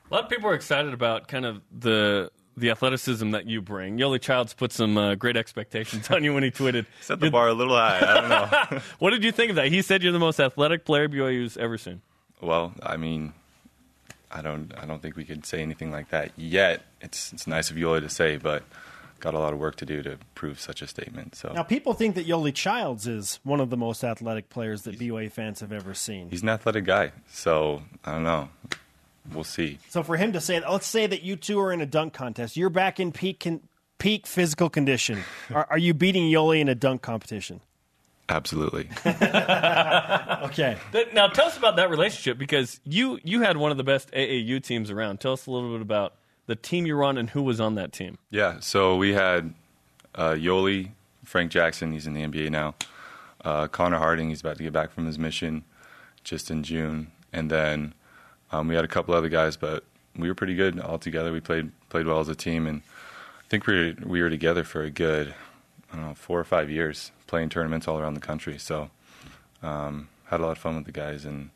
[0.10, 3.98] A lot of people are excited about kind of the the athleticism that you bring.
[3.98, 6.86] Yoeli Childs put some uh, great expectations on you when he tweeted.
[7.02, 8.00] Set the bar a little high.
[8.02, 8.80] I don't know.
[9.00, 9.68] What did you think of that?
[9.68, 12.02] He said you're the most athletic player BYU's ever seen.
[12.42, 13.34] Well, I mean,
[14.32, 16.82] I don't, I don't think we could say anything like that yet.
[17.02, 18.64] It's, it's nice of Yoeli to say, but
[19.20, 21.36] got a lot of work to do to prove such a statement.
[21.36, 24.98] So Now people think that Yoeli Childs is one of the most athletic players that
[25.00, 26.30] BYU fans have ever seen.
[26.32, 27.12] he's an athletic guy.
[27.30, 28.50] So I don't know.
[29.34, 29.80] We'll see.
[29.90, 32.58] So for him to say, let's say that you two are in a dunk contest,
[32.58, 33.62] you're back in peak con-
[34.00, 35.24] peak physical condition.
[35.54, 37.62] are, are you beating Yoeli in a dunk competition?
[38.30, 38.90] Absolutely.
[40.44, 40.76] Okay.
[41.14, 44.62] Now tell us about that relationship because you you had one of the best AAU
[44.64, 45.20] teams around.
[45.20, 46.16] Tell us a little bit about
[46.48, 48.18] the team you were on and who was on that team.
[48.32, 48.60] yeah.
[48.60, 49.54] So we had
[50.16, 50.92] uh, Yoeli,
[51.24, 51.92] Frank Jackson.
[51.92, 52.76] He's in the NBA now.
[53.46, 54.30] Uh, Connor Harding.
[54.30, 55.64] He's about to get back from his mission
[56.24, 57.94] just in June, and then
[58.52, 59.84] um, we had a couple other guys, but
[60.16, 61.32] we were pretty good all together.
[61.32, 62.82] We played played well as a team, and
[63.40, 65.34] I think we were, we were together for a good,
[65.92, 68.58] I don't know, four or five years, playing tournaments all around the country.
[68.58, 68.90] So,
[69.64, 71.50] um, had a lot of fun with the guys, and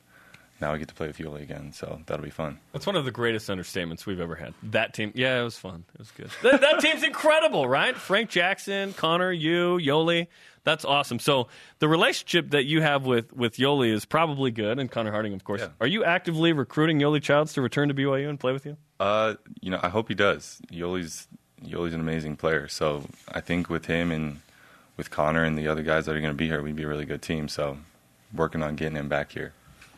[0.61, 1.73] now I get to play with Yoeli again.
[1.73, 2.59] So that'll be fun.
[2.71, 4.53] That's one of the greatest understatements we've ever had.
[4.63, 5.83] That team, yeah, it was fun.
[5.93, 6.29] It was good.
[6.43, 7.95] that, that team's incredible, right?
[7.95, 10.27] Frank Jackson, Connor, you, Yoeli.
[10.63, 11.19] That's awesome.
[11.19, 11.47] So
[11.79, 15.43] the relationship that you have with with Yoeli is probably good, and Connor Harding, of
[15.43, 15.61] course.
[15.61, 15.69] Yeah.
[15.79, 18.75] Are you actively recruiting Yoeli Childs to return to BYU and play with you?
[18.99, 20.59] Uh, you know, I hope he does.
[20.71, 21.27] Yoeli's
[21.63, 22.67] Yoeli's an amazing player.
[22.67, 24.41] So I think with him and
[24.97, 26.87] with Connor and the other guys that are going to be here, we'd be a
[26.87, 27.47] really good team.
[27.47, 27.77] So
[28.33, 29.53] working on getting him back here.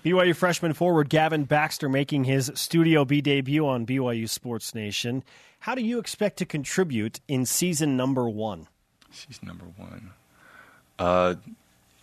[0.07, 5.21] BYU freshman forward Gavin Baxter making his Studio B debut on BYU Sports Nation.
[5.59, 8.69] How do you expect to contribute in season number one?
[9.11, 10.11] She's number one.
[10.97, 11.35] Uh,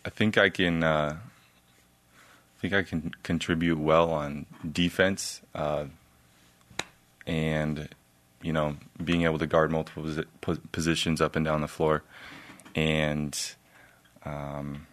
[0.04, 0.84] I think I can.
[0.84, 5.86] Uh, I think I can contribute well on defense, uh,
[7.26, 7.88] and
[8.42, 10.24] you know, being able to guard multiple
[10.72, 12.02] positions up and down the floor,
[12.74, 13.54] and
[14.26, 14.86] um,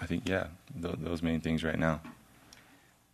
[0.00, 0.46] I think yeah,
[0.80, 2.00] th- those main things right now.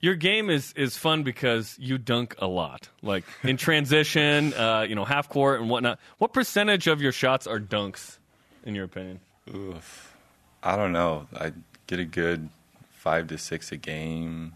[0.05, 4.95] Your game is is fun because you dunk a lot, like in transition, uh, you
[4.95, 5.99] know, half court and whatnot.
[6.19, 8.19] What percentage of your shots are dunks,
[8.65, 9.21] in your opinion?
[9.55, 10.15] Oof.
[10.63, 11.27] I don't know.
[11.35, 11.53] I
[11.87, 12.51] get a good
[12.93, 14.53] five to six a game.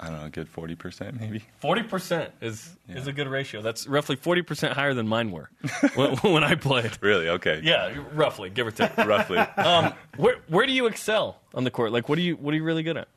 [0.00, 1.42] I don't know, a good forty percent maybe.
[1.60, 3.60] Forty percent is is a good ratio.
[3.60, 5.50] That's roughly forty percent higher than mine were
[5.96, 6.96] when, when I played.
[7.02, 7.28] Really?
[7.28, 7.60] Okay.
[7.62, 8.96] Yeah, roughly, give or take.
[8.96, 9.36] Roughly.
[9.36, 11.92] Um, where where do you excel on the court?
[11.92, 13.08] Like, what do you what are you really good at?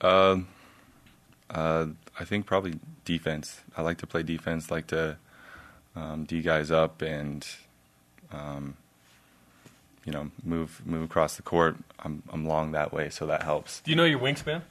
[0.00, 0.38] uh,
[1.50, 1.86] uh,
[2.18, 3.60] I think probably defense.
[3.76, 4.70] I like to play defense.
[4.70, 5.16] Like to
[5.94, 7.46] um, d guys up and
[8.32, 8.76] um,
[10.04, 11.76] you know move move across the court.
[12.00, 13.80] I'm I'm long that way, so that helps.
[13.80, 14.62] Do you know your wingspan?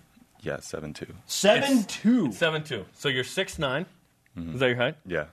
[0.42, 1.08] Yeah, seven two.
[1.26, 2.32] Seven It's- two.
[2.32, 2.86] Seven two.
[2.94, 3.86] So you're six nine.
[4.38, 4.96] Is that your height?
[5.06, 5.28] Yeah,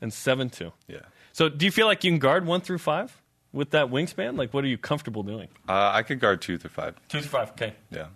[0.00, 0.72] And seven two.
[0.88, 1.00] yeah.
[1.34, 3.14] So do you feel like you can guard one through five
[3.52, 4.38] with that wingspan?
[4.38, 5.48] Like, what are you comfortable doing?
[5.68, 6.94] Uh, I could guard two through five.
[7.10, 7.50] Two through five.
[7.50, 7.74] Okay.
[7.90, 8.06] Yeah,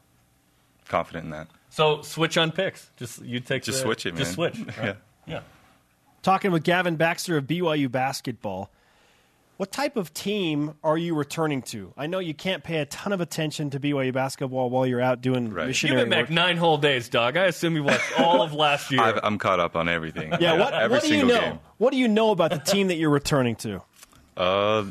[0.88, 1.48] confident in that.
[1.70, 2.90] So switch on picks.
[2.96, 3.62] Just you take.
[3.62, 4.18] Just the- switch it, man.
[4.18, 4.58] Just switch.
[4.58, 4.80] yeah.
[4.86, 4.96] right?
[5.26, 5.40] Yeah.
[6.22, 8.70] Talking with Gavin Baxter of BYU basketball.
[9.56, 11.92] What type of team are you returning to?
[11.94, 15.20] I know you can't pay a ton of attention to BYU basketball while you're out
[15.20, 15.82] doing Right.
[15.82, 16.30] You've been back work.
[16.30, 17.36] nine whole days, dog.
[17.36, 19.02] I assume you watched all of last year.
[19.02, 20.32] I've, I'm caught up on everything.
[20.40, 21.40] Yeah, what, every what do you know?
[21.40, 21.58] game.
[21.76, 23.82] What do you know about the team that you're returning to?
[24.34, 24.86] Uh,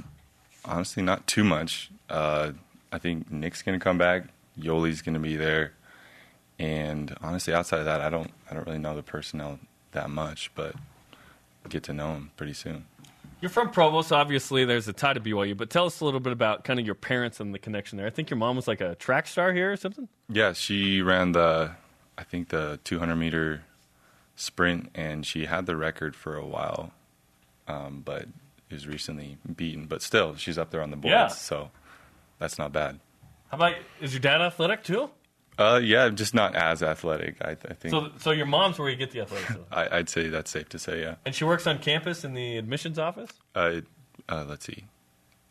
[0.66, 1.90] honestly, not too much.
[2.08, 2.52] Uh,
[2.92, 4.26] I think Nick's gonna come back.
[4.60, 5.74] Yoeli's gonna be there,
[6.60, 9.60] and honestly, outside of that, I don't, I don't really know the personnel
[9.92, 10.76] that much, but
[11.70, 12.86] get to know them pretty soon.
[13.42, 15.56] You're from Provo, so obviously there's a tie to BYU.
[15.56, 18.06] But tell us a little bit about kind of your parents and the connection there.
[18.06, 20.10] I think your mom was like a track star here or something.
[20.28, 21.72] Yeah, she ran the,
[22.18, 23.64] I think the 200 meter
[24.36, 26.92] sprint, and she had the record for a while,
[27.68, 28.26] um, but
[28.70, 29.86] was recently beaten.
[29.86, 31.14] But still, she's up there on the boards.
[31.14, 31.28] Yeah.
[31.30, 31.72] So
[32.40, 33.00] that's not bad.
[33.50, 35.10] How about is your dad athletic too?
[35.60, 37.36] Uh, yeah, I'm just not as athletic.
[37.44, 40.30] I, I think So, so your mom's where you get the athleticism, I, I'd say
[40.30, 41.02] that's safe to say.
[41.02, 41.16] Yeah.
[41.26, 43.30] and she works on campus in the admissions office.
[43.54, 43.82] Uh,
[44.30, 44.86] uh, let's see,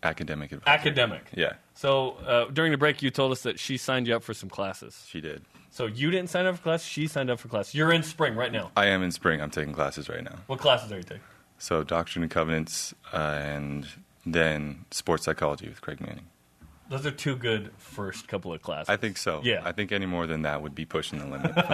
[0.03, 0.71] academic advisor.
[0.79, 1.23] Academic.
[1.35, 4.33] Yeah, So uh, during the break, you told us that she signed you up for
[4.35, 5.05] some classes.
[5.09, 5.43] she did.
[5.71, 6.83] So you didn't sign up for class.
[6.85, 7.75] She signed up for class.
[7.75, 8.71] You're in spring right now.
[8.77, 9.41] I am in spring.
[9.43, 10.37] I'm taking classes right now.
[10.47, 11.23] What classes are you taking?
[11.59, 13.87] So Doctrine and Covenants, uh, and
[14.25, 16.27] then sports psychology with Craig Manning.
[16.89, 18.89] Those are two good first couple of classes.
[18.89, 19.41] I think so.
[19.45, 19.61] Yeah.
[19.65, 21.53] I think any more than that would be pushing the limit.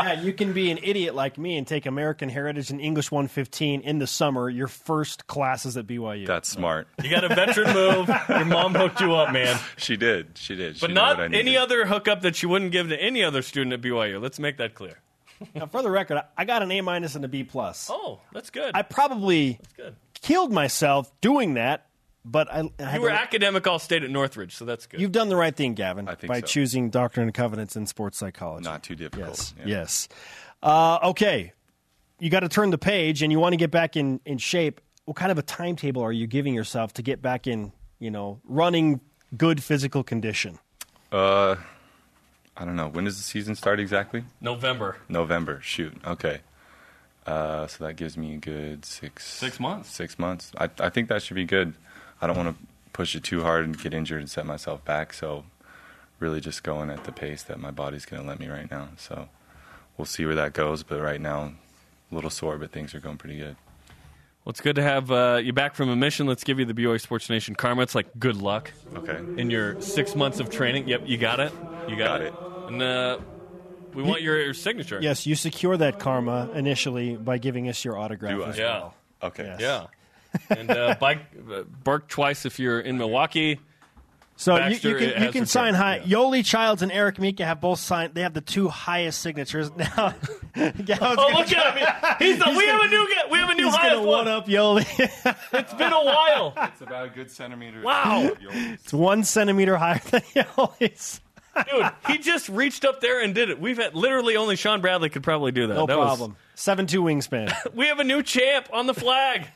[0.00, 3.80] Yeah, you can be an idiot like me and take American Heritage and English 115
[3.82, 6.26] in the summer, your first classes at BYU.
[6.26, 6.88] That's smart.
[7.02, 8.08] You got a veteran move.
[8.28, 9.58] Your mom hooked you up, man.
[9.76, 10.38] She did.
[10.38, 10.74] She did.
[10.74, 13.22] But She knew not what I any other hookup that she wouldn't give to any
[13.24, 14.20] other student at BYU.
[14.22, 14.98] Let's make that clear.
[15.54, 17.88] now, for the record, I got an A minus and a B plus.
[17.92, 18.72] Oh, that's good.
[18.74, 19.96] I probably that's good.
[20.20, 21.86] killed myself doing that,
[22.30, 25.00] but I, I You were to- academic all state at Northridge, so that's good.
[25.00, 26.46] You've done the right thing, Gavin, I think by so.
[26.46, 28.64] choosing Doctrine and Covenants in sports psychology.
[28.64, 29.28] Not too difficult.
[29.28, 29.54] Yes.
[29.58, 29.64] Yeah.
[29.66, 30.08] Yes.
[30.62, 31.52] Uh, okay.
[32.18, 34.80] You got to turn the page and you want to get back in, in shape.
[35.06, 38.40] What kind of a timetable are you giving yourself to get back in, you know,
[38.44, 39.00] running
[39.36, 40.58] good physical condition?
[41.10, 41.56] Uh,
[42.56, 42.88] I don't know.
[42.88, 44.24] When does the season start exactly?
[44.40, 44.98] November.
[45.08, 45.60] November.
[45.62, 45.94] Shoot.
[46.06, 46.40] Okay.
[47.26, 49.90] Uh, so that gives me a good six Six months.
[49.90, 50.52] Six months.
[50.58, 51.74] I I think that should be good.
[52.20, 55.12] I don't want to push it too hard and get injured and set myself back.
[55.12, 55.44] So
[56.18, 58.88] really just going at the pace that my body's going to let me right now.
[58.96, 59.28] So
[59.96, 60.82] we'll see where that goes.
[60.82, 61.52] But right now,
[62.10, 63.56] a little sore, but things are going pretty good.
[64.44, 66.26] Well, it's good to have uh, you back from a mission.
[66.26, 67.82] Let's give you the BYU Sports Nation karma.
[67.82, 69.20] It's like good luck Okay.
[69.36, 70.88] in your six months of training.
[70.88, 71.52] Yep, you got it.
[71.86, 72.24] You got, Got it.
[72.26, 72.34] it.
[72.66, 73.18] And uh,
[73.92, 74.98] we want your, your signature.
[75.02, 78.32] Yes, you secure that karma initially by giving us your autograph.
[78.36, 78.48] Do I?
[78.50, 78.64] as Yeah.
[78.78, 78.94] well.
[79.24, 79.44] Okay.
[79.44, 79.60] Yes.
[79.60, 79.86] Yeah.
[80.48, 81.20] And uh, bike,
[81.52, 83.60] uh, bark twice if you're in Milwaukee.
[84.36, 85.96] So you, Baxter you can, you can sign high.
[86.06, 86.16] yeah.
[86.16, 88.14] Yoeli Childs and Eric Mika have both signed.
[88.14, 90.14] They have the two highest signatures now.
[90.54, 92.16] Gavin's Oh, gonna look at him!
[92.18, 93.06] He's the, we have a new.
[93.30, 94.06] We have a new He's highest one.
[94.06, 94.86] one up Yoeli.
[95.52, 96.54] It's been a while.
[96.56, 97.82] It's about a good centimeter.
[97.82, 98.30] Wow.
[98.40, 101.20] it's one centimeter higher than Yoeli's.
[101.70, 103.60] Dude, he just reached up there and did it.
[103.60, 105.74] We've had literally only Shawn Bradley could probably do that.
[105.74, 106.36] No That was- problem.
[106.60, 107.50] Seven two wingspan.
[107.74, 109.46] we have a new champ on the flag.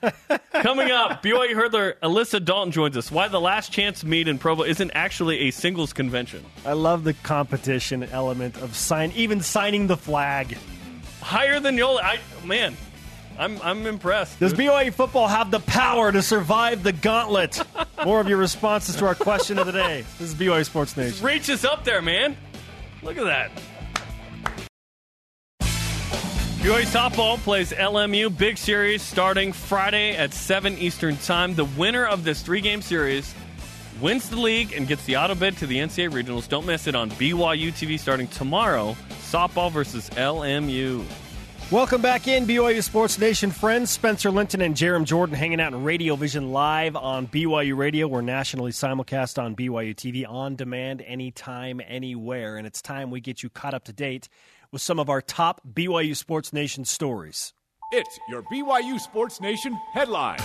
[0.53, 3.13] Coming up, BYU hurdler Alyssa Dalton joins us.
[3.13, 6.43] Why the last chance meet in Provo isn't actually a singles convention.
[6.65, 10.57] I love the competition element of sign, even signing the flag.
[11.21, 12.01] Higher than Yoeli.
[12.03, 12.75] I man,
[13.39, 14.41] I'm I'm impressed.
[14.41, 17.61] Does BYU football have the power to survive the gauntlet?
[18.03, 20.07] More of your responses to our question of the day.
[20.19, 21.23] This is BYU Sports Nation.
[21.23, 22.35] reaches up there, man.
[23.03, 23.51] Look at that.
[26.65, 31.55] BYU softball plays LMU big series starting Friday at 7 Eastern Time.
[31.55, 33.35] The winner of this three game series
[34.01, 36.49] wins the league and gets the auto bid to the NCAA regionals.
[36.49, 38.97] Don't miss it on BYU TV starting tomorrow.
[39.21, 41.05] Softball versus LMU.
[41.71, 43.91] Welcome back in, BYU Sports Nation friends.
[43.91, 48.09] Spencer Linton and Jarom Jordan hanging out in Radio Vision live on BYU Radio.
[48.09, 52.57] We're nationally simulcast on BYU TV on demand, anytime, anywhere.
[52.57, 54.31] And it's time we get you caught up to date
[54.75, 57.55] with some of our top BYU Sports Nation stories.
[57.93, 60.41] It's your BYU Sports Nation headline.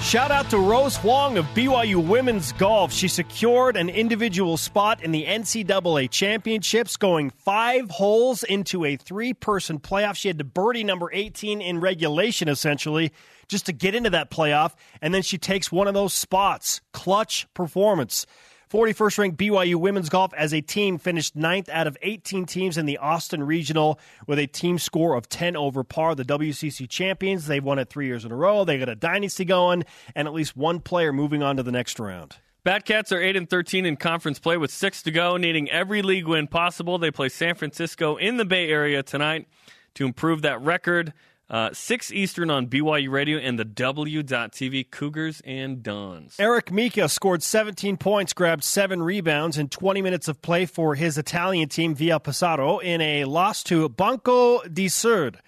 [0.00, 2.94] Shout out to Rose Huang of BYU Women's Golf.
[2.94, 9.34] She secured an individual spot in the NCAA Championships, going five holes into a three
[9.34, 10.16] person playoff.
[10.16, 13.12] She had to birdie number 18 in regulation, essentially,
[13.48, 14.72] just to get into that playoff.
[15.02, 16.80] And then she takes one of those spots.
[16.94, 18.24] Clutch performance.
[18.70, 22.84] 41st ranked BYU women's golf as a team finished ninth out of 18 teams in
[22.84, 26.14] the Austin Regional with a team score of 10 over par.
[26.14, 28.64] The WCC champions, they've won it three years in a row.
[28.64, 31.98] They got a dynasty going and at least one player moving on to the next
[31.98, 32.36] round.
[32.66, 36.26] Batcats are 8 and 13 in conference play with 6 to go, needing every league
[36.26, 36.98] win possible.
[36.98, 39.48] They play San Francisco in the Bay Area tonight
[39.94, 41.14] to improve that record.
[41.50, 46.36] Uh, 6 Eastern on BYU Radio and the W.TV Cougars and Dons.
[46.38, 51.16] Eric Mika scored 17 points, grabbed seven rebounds in 20 minutes of play for his
[51.16, 55.38] Italian team via Passaro in a loss to Banco di Sud.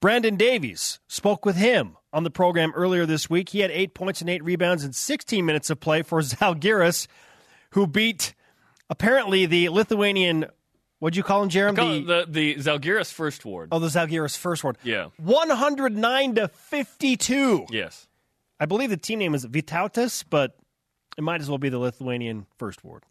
[0.00, 3.50] Brandon Davies spoke with him on the program earlier this week.
[3.50, 7.06] He had eight points and eight rebounds in 16 minutes of play for Zalgiris,
[7.70, 8.34] who beat
[8.88, 10.46] apparently the Lithuanian.
[11.04, 11.98] What'd you call him, Jeremy?
[11.98, 13.68] It the, the Zalgiris First Ward.
[13.72, 14.78] oh, the Zalgiris first Ward.
[14.82, 15.08] Yeah.
[15.18, 17.66] 109 to 52.
[17.68, 18.06] Yes.
[18.58, 20.56] I believe the team name is Vytautas, but
[21.18, 23.02] it might as well be the Lithuanian first ward,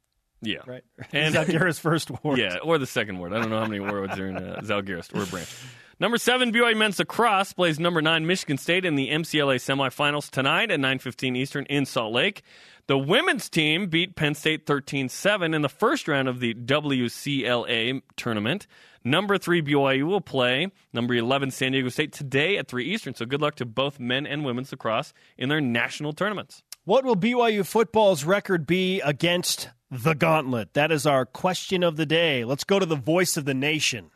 [0.42, 0.62] Yeah.
[0.66, 0.84] right?
[1.14, 2.40] And- Zalgiris first ward.
[2.40, 3.32] Yeah, or the second ward.
[3.32, 5.56] I don't know how many words are in uh, Zalgiris or branch.
[6.00, 10.72] Number seven, BYU men's lacrosse plays number nine Michigan State in the MCLA semifinals tonight
[10.72, 12.42] at 9:15 Eastern in Salt Lake.
[12.88, 18.02] The women's team beat Penn State 13 7 in the first round of the WCLA
[18.18, 18.68] tournament.
[19.06, 23.16] Number three BYU will play number 11 San Diego State today at 3 Eastern.
[23.16, 26.62] So good luck to both men and women's lacrosse in their national tournaments.
[26.84, 30.74] What will BYU football's record be against the gauntlet?
[30.74, 32.44] That is our question of the day.
[32.44, 34.12] Let's go to the voice of the nation.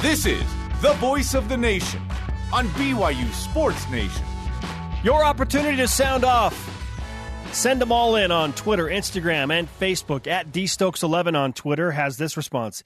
[0.00, 0.44] This is
[0.80, 2.02] the voice of the nation
[2.52, 4.24] on BYU Sports Nation.
[5.04, 6.72] Your opportunity to sound off.
[7.52, 10.26] Send them all in on Twitter, Instagram, and Facebook.
[10.26, 12.82] At DStokes11 on Twitter has this response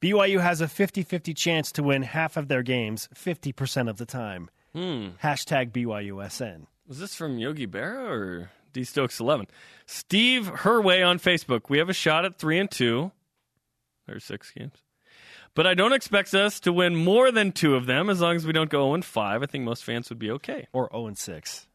[0.00, 4.06] BYU has a 50 50 chance to win half of their games 50% of the
[4.06, 4.50] time.
[4.74, 5.08] Hmm.
[5.22, 6.66] Hashtag BYUSN.
[6.86, 9.46] Was this from Yogi Berra or D Stokes 11?
[9.86, 11.70] Steve Herway on Facebook.
[11.70, 13.10] We have a shot at 3 and 2.
[14.06, 14.74] There's six games.
[15.54, 18.46] But I don't expect us to win more than two of them as long as
[18.46, 19.42] we don't go 0 and 5.
[19.42, 20.66] I think most fans would be okay.
[20.72, 21.66] Or 0 and 6.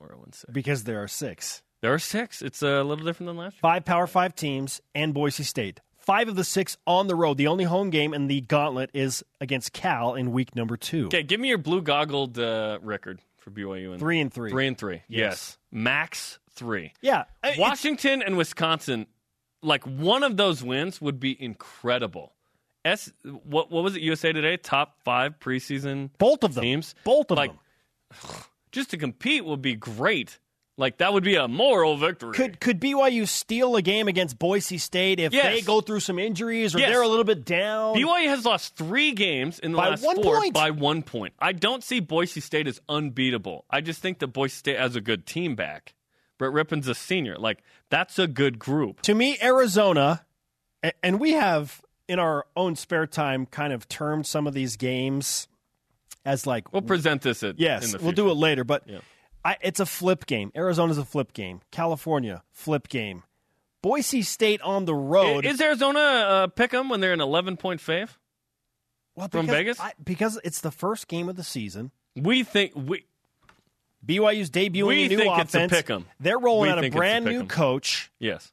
[0.00, 0.52] Or 0 and 6.
[0.52, 1.62] Because there are six.
[1.82, 2.42] There are six.
[2.42, 3.60] It's a little different than last year.
[3.60, 5.80] Five Power Five teams and Boise State.
[5.98, 7.36] Five of the six on the road.
[7.36, 11.06] The only home game in the gauntlet is against Cal in week number two.
[11.06, 13.90] Okay, give me your blue goggled uh, record for BYU.
[13.90, 14.50] And Three and three.
[14.50, 15.02] Three and three.
[15.08, 15.08] Yes.
[15.08, 15.58] Yes.
[15.70, 16.92] Max three.
[17.02, 17.24] Yeah.
[17.58, 19.06] Washington and Wisconsin,
[19.62, 22.32] like one of those wins would be incredible.
[22.86, 24.02] S, what what was it?
[24.02, 26.62] USA Today top five preseason both of them.
[26.62, 26.94] teams.
[27.04, 27.60] Both of like, them.
[28.72, 30.38] Just to compete would be great.
[30.78, 32.34] Like that would be a moral victory.
[32.34, 35.46] Could could BYU steal a game against Boise State if Yes.
[35.46, 36.90] they go through some injuries or Yes.
[36.90, 37.96] they're a little bit down?
[37.96, 40.52] BYU has lost three games in the By last one four point.
[40.52, 41.32] by one point.
[41.38, 43.64] I don't see Boise State as unbeatable.
[43.70, 45.94] I just think that Boise State has a good team back.
[46.38, 47.36] Brett Rypien's a senior.
[47.38, 49.00] Like that's a good group.
[49.02, 50.26] to me, Arizona,
[51.02, 55.48] and we have in our own spare time kind of termed some of these games
[56.24, 58.98] as like We'll present this at yes, In the we'll do it later, but Yeah.
[59.44, 60.50] I, it's a flip game.
[60.56, 61.60] Arizona's a flip game.
[61.70, 63.22] California flip game.
[63.82, 65.46] Boise State on the road.
[65.46, 68.10] Is Arizona uh, them when they're an eleven point fave?
[69.14, 69.80] well, from because Vegas?
[69.80, 71.92] I, because it's the first game of the season.
[72.16, 73.04] We think we
[74.04, 75.72] BYU's debuting We a new think it's a offense.
[75.72, 76.06] pick 'em.
[76.18, 78.10] They're rolling We out a it's a brand pick new coach.
[78.18, 78.50] yes.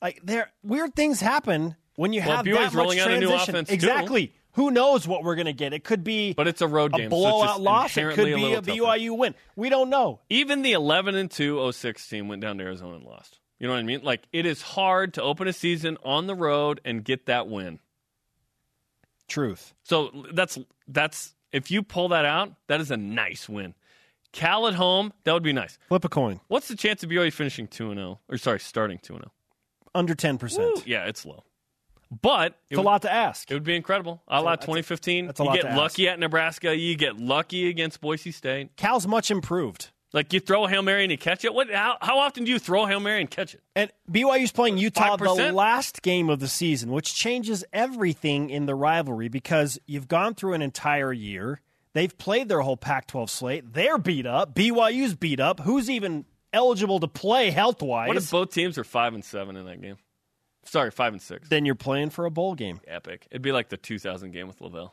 [0.00, 3.18] Like there, weird things happen when you Well, have BYU's that much rolling out a
[3.18, 3.54] new transition.
[3.54, 3.74] offense, too.
[3.74, 4.32] exactly.
[4.52, 5.72] Who knows what we're going to get?
[5.72, 7.10] It could be But it's a road game.
[7.10, 7.96] so it's blowout just loss.
[7.96, 8.70] It could be a tougher.
[8.70, 9.34] BYU win.
[9.56, 10.20] We don't know.
[10.30, 13.40] Even the eleven and 2 06 team went down to Arizona and lost.
[13.58, 14.00] You know what I mean?
[14.02, 17.80] Like it is hard to open a season on the road and get that win.
[19.26, 19.74] Truth.
[19.82, 23.74] So that's that's if you pull that out, that is a nice win.
[24.32, 25.78] Cal at home, that would be nice.
[25.88, 26.40] Flip a coin.
[26.48, 28.20] What's the chance of BYU finishing two and zero?
[28.28, 29.32] Or sorry, starting two and zero?
[29.94, 30.86] Under ten percent.
[30.86, 31.44] Yeah, it's low,
[32.10, 33.50] but it It's a lot to ask.
[33.50, 34.22] it would be incredible.
[34.28, 35.26] A la 2015.
[35.26, 35.76] that's a you get to ask.
[35.76, 36.76] lucky at Nebraska.
[36.76, 38.76] You get lucky against Boise State.
[38.76, 39.90] Cal's much improved.
[40.14, 41.52] Like you throw a hail mary and you catch it.
[41.52, 41.70] What?
[41.70, 43.60] How, how often do you throw a hail mary and catch it?
[43.76, 45.52] And BYU's playing Utah the 5%?
[45.52, 50.54] last game of the season, which changes everything in the rivalry because you've gone through
[50.54, 51.60] an entire year.
[51.92, 53.74] They've played their whole Pac 12 slate.
[53.74, 54.54] They're beat up.
[54.54, 55.60] BYU's beat up.
[55.60, 58.08] Who's even eligible to play health wise?
[58.08, 59.96] What if both teams are five and seven in that game?
[60.68, 61.48] Sorry, five and six.
[61.48, 62.80] Then you're playing for a bowl game.
[62.86, 63.26] Epic.
[63.30, 64.92] It'd be like the 2000 game with LaVell.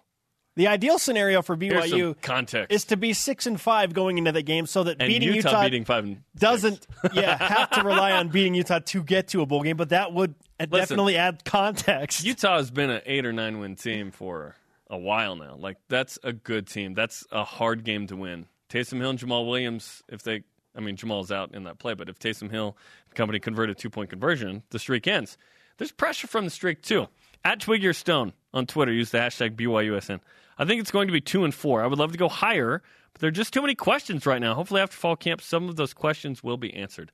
[0.55, 2.73] The ideal scenario for BYU context.
[2.73, 5.49] is to be six and five going into the game, so that and beating Utah,
[5.49, 9.41] Utah, beating five and doesn't yeah have to rely on beating Utah to get to
[9.41, 9.75] a bowl game.
[9.75, 12.23] But that would uh, definitely add context.
[12.23, 14.55] Utah has been an eight or nine win team for
[14.89, 15.57] a while now.
[15.59, 16.93] Like that's a good team.
[16.93, 18.45] That's a hard game to win.
[18.69, 22.07] Taysom Hill and Jamaal Williams, if they, I mean Jamaal's out in that play, but
[22.07, 25.37] if Taysom Hill and company convert a two point conversion, the streak ends.
[25.77, 27.07] There's pressure from the streak too.
[27.43, 30.19] At Twig Your Stone on Twitter, use the hashtag BYUSN.
[30.57, 31.83] I think it's going to be two and four.
[31.83, 32.81] I would love to go higher,
[33.13, 34.55] but there are just too many questions right now.
[34.55, 37.11] Hopefully, after fall camp, some of those questions will be answered.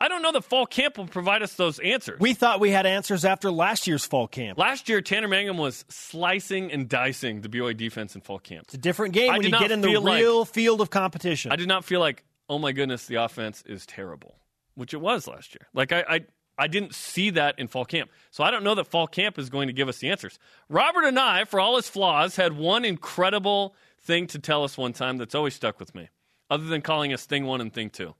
[0.00, 2.18] I don't know that fall camp will provide us those answers.
[2.18, 4.58] we thought we had answers after last year's fall camp.
[4.58, 8.64] Last year, Tanner Mangum was slicing and dicing the BYU defense in fall camp.
[8.64, 10.90] It's a different game I when you get in the feel like- real field of
[10.90, 11.52] competition.
[11.52, 14.34] I did not feel like, oh my goodness, the offense is terrible,
[14.74, 15.68] which it was last year.
[15.72, 16.20] Like I, I,
[16.58, 19.48] I didn't see that in fall camp, so I don't know that fall camp is
[19.48, 20.38] going to give us the answers.
[20.68, 25.16] Robert Anae, for all his flaws, had one incredible thing to tell us one time
[25.16, 26.10] that's always stuck with me,
[26.50, 28.14] other than calling us thing one and thing two.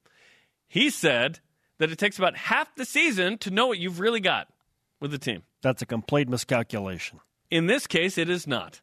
[0.67, 1.41] He said
[1.79, 4.49] that it takes about half the season to know what you've really got
[5.01, 5.43] with the team.
[5.61, 7.21] That's a complete miscalculation.
[7.51, 8.81] In this case, it is not.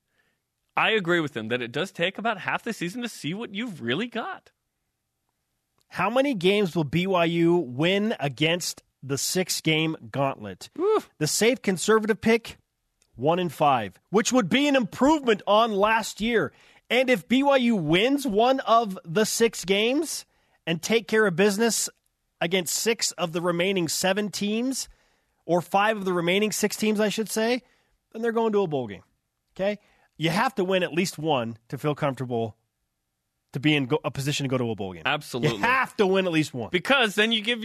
[0.78, 3.54] I agree with him that it does take about half the season to see what
[3.54, 4.52] you've really got.
[5.88, 10.70] How many games will BYU win against the six game gauntlet?
[11.18, 12.58] The safe conservative pick,
[13.16, 16.52] one in five, which would be an improvement on last year.
[16.90, 20.26] And if BYU wins one of the six games
[20.66, 21.90] and take care of business
[22.42, 24.90] against six of the remaining seven teams,
[25.46, 27.64] or five of the remaining six teams, I should say,
[28.14, 29.04] then they're going to a bowl game.
[29.56, 29.80] Okay?
[30.18, 32.56] You have to win at least one to feel comfortable
[33.54, 35.04] to be in a position to go to a bowl game.
[35.06, 35.58] Absolutely.
[35.58, 36.70] You have to win at least one.
[36.72, 37.64] because then you give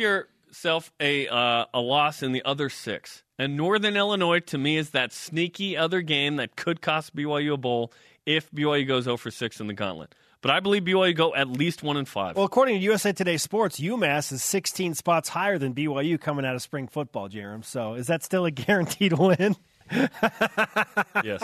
[0.54, 3.24] yourself a uh, a loss in the other six.
[3.38, 7.56] And Northern Illinois, to me, is that sneaky other game that could cost BYU a
[7.56, 7.92] bowl
[8.24, 10.14] if BYU goes 0 for 6 in the gauntlet.
[10.40, 12.36] But I believe BYU go at least 1 and 5.
[12.36, 16.54] Well, according to USA Today Sports, UMass is 16 spots higher than BYU coming out
[16.54, 17.64] of spring football, Jarom.
[17.64, 19.56] So is that still a guaranteed win?
[19.90, 21.42] yes.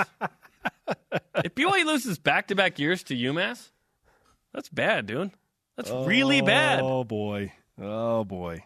[1.42, 3.70] if BYU loses back to back years to UMass,
[4.54, 5.32] that's bad, dude.
[5.76, 6.80] That's really bad.
[6.82, 7.52] Oh, boy.
[7.80, 8.62] Oh, boy.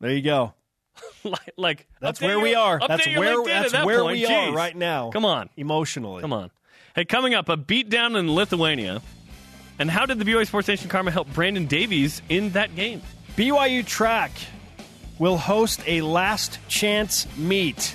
[0.00, 0.54] There you go.
[1.24, 2.78] like, like That's where we are.
[2.86, 4.18] That's where that's that where point.
[4.18, 5.10] we are right now.
[5.10, 5.48] Come on.
[5.56, 6.20] Emotionally.
[6.22, 6.50] Come on.
[6.94, 9.00] Hey, coming up, a beatdown in Lithuania.
[9.78, 13.00] And how did the BYU Sports Nation Karma help Brandon Davies in that game?
[13.36, 14.32] BYU Track
[15.18, 17.94] will host a last chance meet.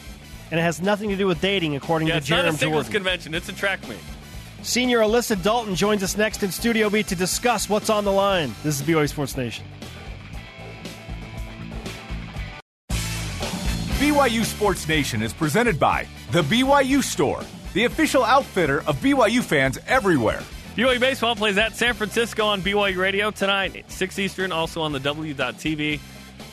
[0.50, 2.86] And it has nothing to do with dating, according Yeah, to it's not a singles
[2.86, 2.92] Jordan.
[2.94, 3.34] convention.
[3.36, 4.00] It's a track meet.
[4.62, 8.56] Senior Alyssa Dalton joins us next in Studio B to discuss what's on the line.
[8.64, 9.66] This is BYU Sports Nation.
[14.16, 17.44] BYU Sports Nation is presented by The BYU Store,
[17.74, 20.42] the official outfitter of BYU fans everywhere.
[20.78, 25.02] BYU Baseball plays at San Francisco on BYU Radio tonight, 6 Eastern, also on the
[25.02, 26.00] W.TV.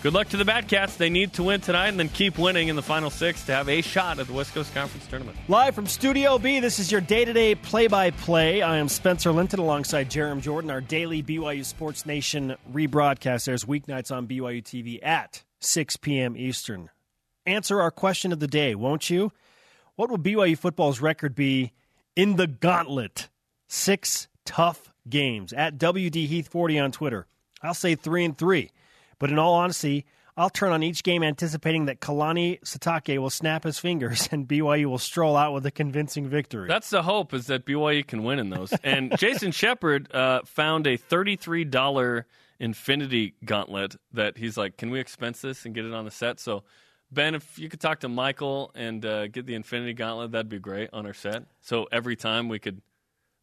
[0.03, 0.97] Good luck to the Batcats.
[0.97, 3.69] They need to win tonight and then keep winning in the final six to have
[3.69, 5.39] a shot at the West Coast Conference Tournament.
[5.47, 8.61] Live from Studio B, this is your day to day play by play.
[8.63, 10.69] I am Spencer Linton alongside Jarom Jordan.
[10.69, 16.37] Our daily BYU Sports Nation rebroadcast airs weeknights on BYU TV at 6 p.m.
[16.37, 16.91] Eastern.
[17.47, 19.33] Answer our question of the day, won't you?
[19.97, 21.73] What will BYU football's record be
[22.15, 23.29] in the gauntlet?
[23.69, 27.27] Six tough games at WD Heath 40 on Twitter.
[27.63, 28.71] I'll say three and three.
[29.19, 30.05] But in all honesty,
[30.37, 34.87] I'll turn on each game anticipating that Kalani Sitake will snap his fingers and BYU
[34.87, 36.69] will stroll out with a convincing victory.
[36.69, 38.73] That's the hope is that BYU can win in those.
[38.83, 42.27] And Jason Shepard uh, found a thirty-three dollar
[42.59, 46.41] Infinity Gauntlet that he's like, "Can we expense this and get it on the set?"
[46.41, 46.63] So,
[47.13, 50.59] Ben, if you could talk to Michael and uh, get the Infinity Gauntlet, that'd be
[50.59, 51.45] great on our set.
[51.61, 52.81] So every time we could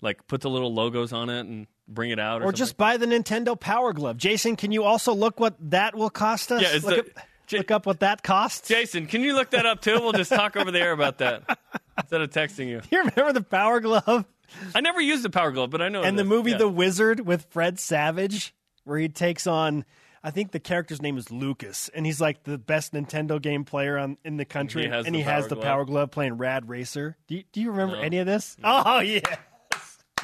[0.02, 2.98] like put the little logos on it and bring it out, or, or just buy
[2.98, 4.18] the Nintendo Power Glove.
[4.18, 6.62] Jason, can you also look what that will cost us?
[6.62, 8.68] Yeah, look, the- up, J- look up what that costs.
[8.68, 10.00] Jason, can you look that up too?
[10.00, 11.60] We'll just talk over the air about that
[11.98, 12.82] instead of texting you.
[12.92, 14.26] you remember the Power Glove
[14.74, 16.02] I never used the Power Glove, but I know.
[16.02, 16.58] and the movie Yeah.
[16.58, 18.54] The Wizard with Fred Savage,
[18.84, 19.86] where he takes on.
[20.24, 23.98] I think the character's name is Lucas, and he's like the best Nintendo game player
[23.98, 26.68] on, in the country, He has and the he has the Power Glove playing Rad
[26.68, 27.16] Racer.
[27.28, 28.02] Do you, do you remember No.
[28.02, 28.58] any of this?
[28.64, 29.22] Oh yeah,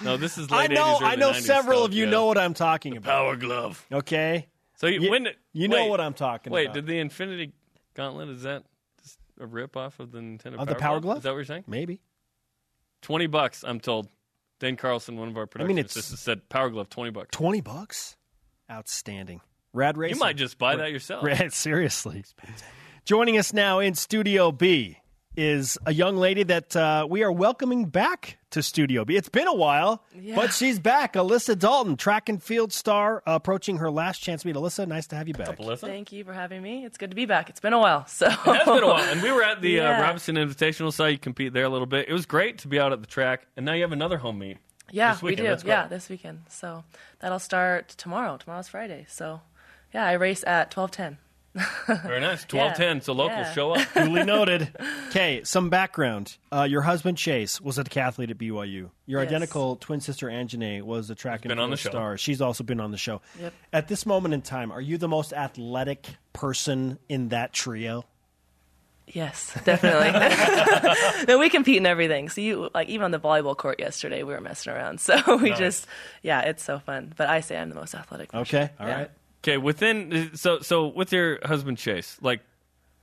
[0.04, 0.98] No, this is I know.
[1.00, 2.10] 80s, I know 90s several stuff, of you yeah.
[2.12, 3.10] know what I'm talking about.
[3.10, 3.86] Power Glove.
[3.92, 6.76] Okay, So you, You- when you know wait, what I'm talking Wait, about.
[6.76, 7.54] Wait, did the Infinity
[7.94, 8.64] Gauntlet is that
[9.02, 11.18] just a rip off of the Nintendo Of the Power Glove?
[11.20, 11.64] Is that what you're saying?
[11.68, 12.02] maybe.
[13.02, 14.10] Twenty bucks, I'm told.
[14.60, 17.30] Dan Carlson, one of our production mean, it's- assistants, said Power Glove twenty bucks.
[17.32, 18.18] Twenty bucks,
[18.70, 19.40] outstanding.
[19.76, 20.16] Rad Racer.
[20.16, 21.24] You might just buy that yourself.
[21.26, 22.24] Rad, seriously.
[23.04, 24.98] Joining us now in Studio B
[25.38, 29.18] is a young lady that uh, we are welcoming back to Studio B.
[29.18, 30.02] It's been a while,
[30.34, 31.16] but she's back.
[31.16, 34.56] Alyssa Dalton, track and field star, uh, approaching her last chance meet.
[34.56, 35.58] Alyssa, nice to have you back.
[35.60, 35.82] Alyssa?
[35.82, 36.86] Thank you for having me.
[36.86, 37.50] It's good to be back.
[37.50, 38.08] It's been a while.
[38.08, 41.06] So It has been a while, and we were at the uh, Robinson Invitational, saw
[41.08, 42.08] you compete there a little bit.
[42.08, 44.40] It was great to be out at the track, and now you have another home
[44.40, 44.58] meet.
[44.90, 45.44] yeah, This we do.
[45.66, 46.44] Yeah, this weekend.
[46.48, 46.86] So
[47.20, 48.38] that'll start tomorrow.
[48.38, 49.06] Tomorrow's Friday.
[49.10, 49.42] So
[49.96, 51.18] yeah, I race at twelve ten.
[51.88, 53.00] Very nice, twelve ten.
[53.00, 53.54] So locals Yeah.
[53.54, 53.88] show up.
[53.94, 54.68] Duly noted.
[55.08, 56.36] Okay, some background.
[56.52, 58.90] Uh, your husband Chase was a decathlete at BYU.
[59.06, 59.30] Your Yes.
[59.30, 61.90] identical twin sister Anjanae was a track and been on field the show.
[61.92, 62.18] star.
[62.18, 63.22] She's also been on the show.
[63.40, 63.54] Yep.
[63.72, 68.04] At this moment in time, are you the most athletic person in that trio?
[69.08, 71.26] Yes, definitely.
[71.28, 72.28] no, we compete in everything.
[72.28, 75.00] So you like even on the volleyball court yesterday, we were messing around.
[75.00, 75.86] So we just
[76.24, 77.14] yeah, it's so fun.
[77.16, 78.32] But I say I'm the most athletic.
[78.32, 78.86] for Okay, sure.
[78.86, 79.08] all Yeah.
[79.46, 82.40] Okay, within so so with your husband Chase, like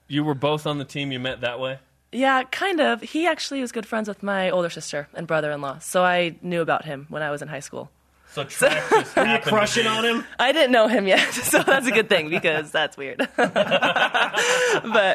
[0.09, 1.13] you were both on the team.
[1.13, 1.79] You met that way.
[2.11, 3.01] Yeah, kind of.
[3.01, 6.85] He actually was good friends with my older sister and brother-in-law, so I knew about
[6.85, 7.93] him when I was in high school.
[8.33, 10.25] So track just Are you crushing on him?
[10.41, 13.19] I didn't know him yet, so that's a good thing because that's weird.
[13.37, 13.63] but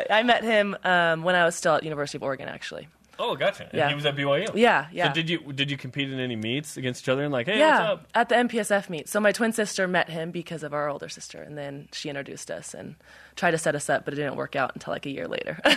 [0.09, 2.88] I met him um, when I was still at University of Oregon, actually.
[3.20, 3.63] Oh, gotcha.
[3.63, 3.89] And Yeah.
[3.89, 4.47] he was at BYU.
[4.55, 5.07] Yeah, yeah.
[5.09, 7.59] So did you did you compete in any meets against each other and like, hey,
[7.59, 8.07] yeah, what's up?
[8.15, 9.09] at the MPSF meet.
[9.09, 12.51] So my twin sister met him because of our older sister, and then she introduced
[12.51, 12.95] us and
[13.38, 15.59] tried to set us up, but it didn't work out until like a year later.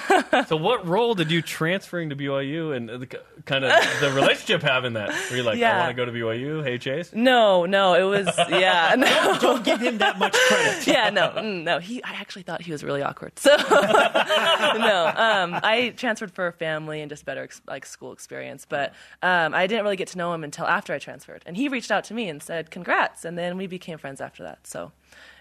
[0.46, 3.06] So, what role did you transferring to BYU and the,
[3.44, 5.10] kind of the relationship have in that?
[5.30, 6.64] Were you like, I want to go to BYU?
[6.64, 7.12] Hey, Chase.
[7.12, 9.38] no, no, it was yeah, no.
[9.40, 10.86] Don't give him that much credit.
[10.86, 11.78] yeah, no, mm, no.
[11.78, 13.38] He, I actually thought he was really awkward.
[13.38, 18.66] So, no, um, I transferred for family and just better ex- like school experience.
[18.68, 21.68] But um, I didn't really get to know him until after I transferred, and he
[21.68, 24.66] reached out to me and said, "Congrats!" And then we became friends after that.
[24.66, 24.92] So,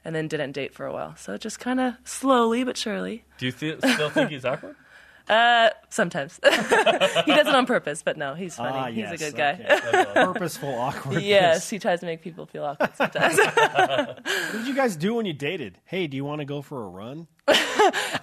[0.05, 1.15] and then didn't date for a while.
[1.17, 3.25] So just kind of slowly but surely.
[3.37, 4.75] Do you th- still think he's awkward?
[5.29, 8.75] Uh, sometimes he does it on purpose, but no, he's funny.
[8.75, 9.51] Ah, he's yes, a good guy.
[9.63, 10.05] okay.
[10.25, 11.23] Purposeful awkwardness.
[11.23, 13.37] yes, he tries to make people feel awkward sometimes.
[13.37, 14.23] What
[14.53, 15.77] did you guys do when you dated?
[15.85, 17.27] Hey, do you want to go for a run?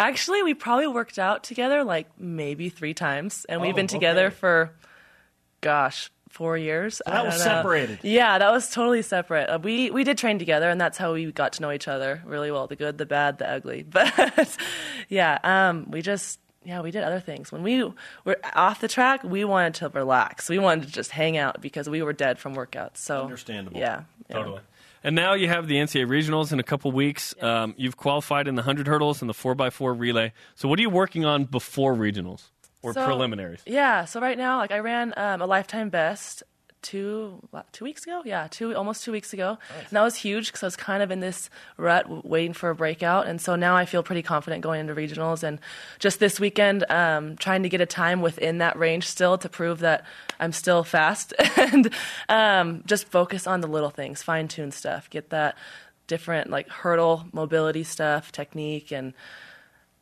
[0.00, 4.26] Actually, we probably worked out together like maybe three times, and we've Oh, been together
[4.26, 4.34] okay.
[4.34, 4.74] for,
[5.60, 7.00] gosh, four years.
[7.06, 7.54] that I was don't know.
[7.56, 7.98] separated.
[8.02, 9.48] Yeah, that was totally separate.
[9.48, 12.22] Uh, we we did train together, and that's how we got to know each other
[12.26, 13.84] really well—the good, the bad, the ugly.
[13.90, 14.56] But
[15.08, 17.82] yeah, um, we just yeah we did other things when we
[18.24, 19.22] were off the track.
[19.24, 20.48] We wanted to relax.
[20.48, 22.98] We wanted to just hang out because we were dead from workouts.
[22.98, 23.78] So Understandable.
[23.78, 24.36] Yeah, yeah.
[24.36, 24.60] Totally.
[25.04, 27.32] And now you have the NCAA regionals in a couple weeks.
[27.40, 30.32] Um, you've qualified in the 100 hurdles and the 4x4 relay.
[30.56, 32.48] So, what are you working on before regionals
[32.86, 33.62] or So- preliminaries?
[33.66, 36.42] Yeah, so right now, like I ran um, a lifetime best
[36.82, 37.40] two
[37.72, 38.22] two weeks ago.
[38.24, 41.10] Yeah, two almost two weeks ago, and that was huge because I was kind of
[41.10, 44.80] in this rut, waiting for a breakout, and so now I feel pretty confident going
[44.80, 45.42] into regionals.
[45.42, 45.58] And
[45.98, 49.80] just this weekend, um, trying to get a time within that range still to prove
[49.80, 50.04] that
[50.38, 51.90] I'm still fast, and
[52.28, 55.56] um, just focus on the little things, fine tune stuff, get that
[56.06, 59.12] different like hurdle mobility stuff, technique, and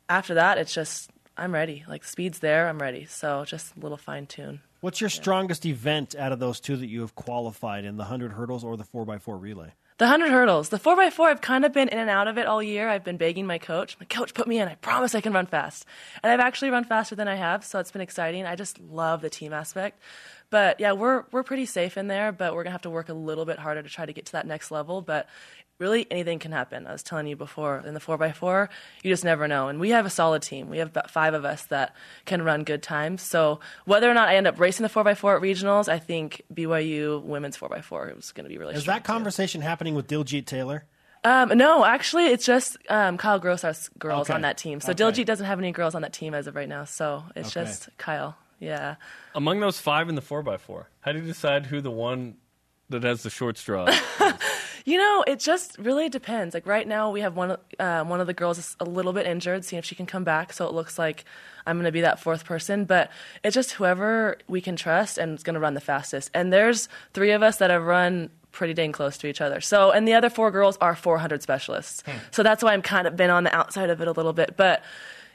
[0.07, 1.83] after that, it's just I'm ready.
[1.87, 3.05] Like speed's there, I'm ready.
[3.05, 4.61] So just a little fine tune.
[4.81, 8.33] What's your strongest event out of those two that you have qualified in the 100
[8.33, 9.73] hurdles or the 4x4 relay?
[9.97, 10.69] The 100 hurdles.
[10.69, 12.89] The 4x4, I've kind of been in and out of it all year.
[12.89, 13.97] I've been begging my coach.
[13.99, 14.67] My coach, put me in.
[14.67, 15.85] I promise I can run fast.
[16.21, 18.45] And I've actually run faster than I have, so it's been exciting.
[18.45, 20.01] I just love the team aspect.
[20.49, 23.09] But yeah, we're we're pretty safe in there, but we're going to have to work
[23.09, 25.27] a little bit harder to try to get to that next level, but
[25.77, 26.87] really anything can happen.
[26.87, 28.69] I was telling you before, in the 4x4,
[29.03, 29.67] you just never know.
[29.67, 30.69] And we have a solid team.
[30.69, 31.95] We have about 5 of us that
[32.25, 33.21] can run good times.
[33.21, 37.21] So, whether or not I end up racing the 4x4 at regionals, I think BYU
[37.23, 39.07] women's 4x4 is going to be really Is strong that too.
[39.11, 40.85] conversation happening with Diljeet Taylor?
[41.23, 44.35] Um, no, actually, it's just um, Kyle Gross, our girls Okay.
[44.35, 44.79] on that team.
[44.79, 45.03] So Okay.
[45.03, 46.85] Diljeet doesn't have any girls on that team as of right now.
[46.85, 47.65] So it's Okay.
[47.65, 48.37] just Kyle.
[48.59, 48.95] Yeah.
[49.33, 52.35] Among those five in the 4x4, how do you decide who the one
[52.89, 53.99] that has the short straw is?
[54.87, 56.53] You know, it just really depends.
[56.53, 59.25] Like right now, we have one uh, one of the girls is a little bit
[59.25, 60.53] injured, seeing if she can come back.
[60.53, 61.25] So it looks like
[61.65, 62.85] I'm going to be that fourth person.
[62.85, 63.09] But
[63.43, 66.29] it's just whoever we can trust and is going to run the fastest.
[66.35, 69.59] And there's three of us that have run pretty dang close to each other.
[69.59, 72.03] So and the other four girls are 400 specialists.
[72.29, 74.55] So that's why I'm kind of been on the outside of it a little bit.
[74.55, 74.83] But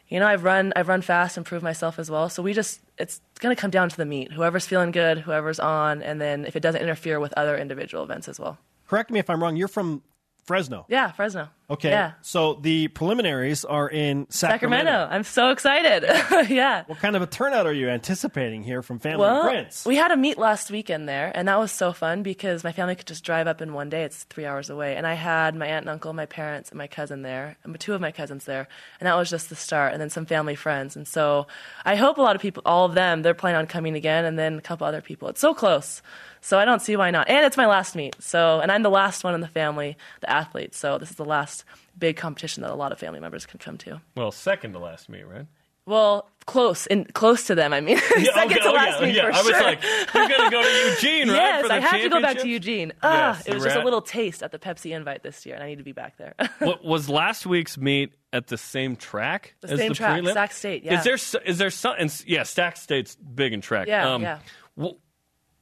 [0.06, 2.28] you know, I've run I've run fast and proved myself as well.
[2.28, 4.30] So we just it's going to come down to the meet.
[4.30, 8.28] Whoever's feeling good, whoever's on, and then if it doesn't interfere with other individual events
[8.28, 8.56] as well.
[8.90, 9.54] Correct me if I'm wrong.
[9.54, 10.02] You're from
[10.46, 10.84] Fresno.
[10.88, 11.48] Yeah, Fresno.
[11.70, 11.90] Okay.
[11.90, 12.14] Yeah.
[12.22, 14.86] So the preliminaries are in Sacramento.
[14.90, 15.14] Sacramento.
[15.14, 16.02] I'm so excited.
[16.50, 16.82] yeah.
[16.88, 19.84] What kind of a turnout are you anticipating here from family Well, and friends?
[19.86, 22.96] we had a meet last weekend there, and that was so fun because my family
[22.96, 24.02] could just drive up in one day.
[24.02, 26.88] It's three hours away, and I had my aunt and uncle, my parents, and my
[26.88, 28.66] cousin there, and two of my cousins there,
[28.98, 29.92] and that was just the start.
[29.92, 31.46] And then some family friends, and so
[31.84, 34.36] I hope a lot of people, all of them, they're planning on coming again, and
[34.36, 35.28] then a couple other people.
[35.28, 36.02] It's so close,
[36.40, 37.28] so I don't see why not.
[37.28, 40.30] And it's my last meet, so and I'm the last one in the family, the
[40.30, 40.74] athlete.
[40.74, 41.64] So this is the last
[41.98, 44.00] big competition that a lot of family members can come to.
[44.16, 45.46] well, second to last meet, right?
[45.86, 47.72] Well, close in close to them.
[47.72, 49.22] I mean, second okay, to oh, last yeah, meet yeah.
[49.30, 49.82] for I was like,
[50.14, 51.36] you're going to go to Eugene, right?
[51.36, 52.48] yes, for the I have to go back to?
[52.48, 52.92] Eugene.
[53.02, 55.54] Ah, Yes, it was just were a little taste at the Pepsi invite this year,
[55.56, 56.34] and I need to be back there.
[56.60, 60.32] What was last week's meet at the same track The as same the track, prelim?
[60.34, 60.98] Sac State, yeah.
[60.98, 61.94] Is there is there some?
[61.98, 63.88] and Yeah, Sac State's big in track.
[63.88, 64.38] Yeah, Um, yeah.
[64.80, 64.94] wh-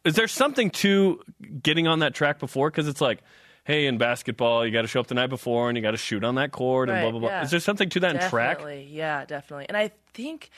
[0.04, 1.20] is there something to
[1.62, 2.70] getting on that track before?
[2.70, 3.20] Because it's like,
[3.64, 5.96] hey, in basketball, you got to show up the night before and you got to
[5.98, 7.28] shoot on that court and Right, blah blah blah.
[7.30, 7.42] yeah.
[7.44, 8.58] Is there something to that in track?
[8.58, 9.66] Definitely, yeah, definitely.
[9.68, 10.50] And I think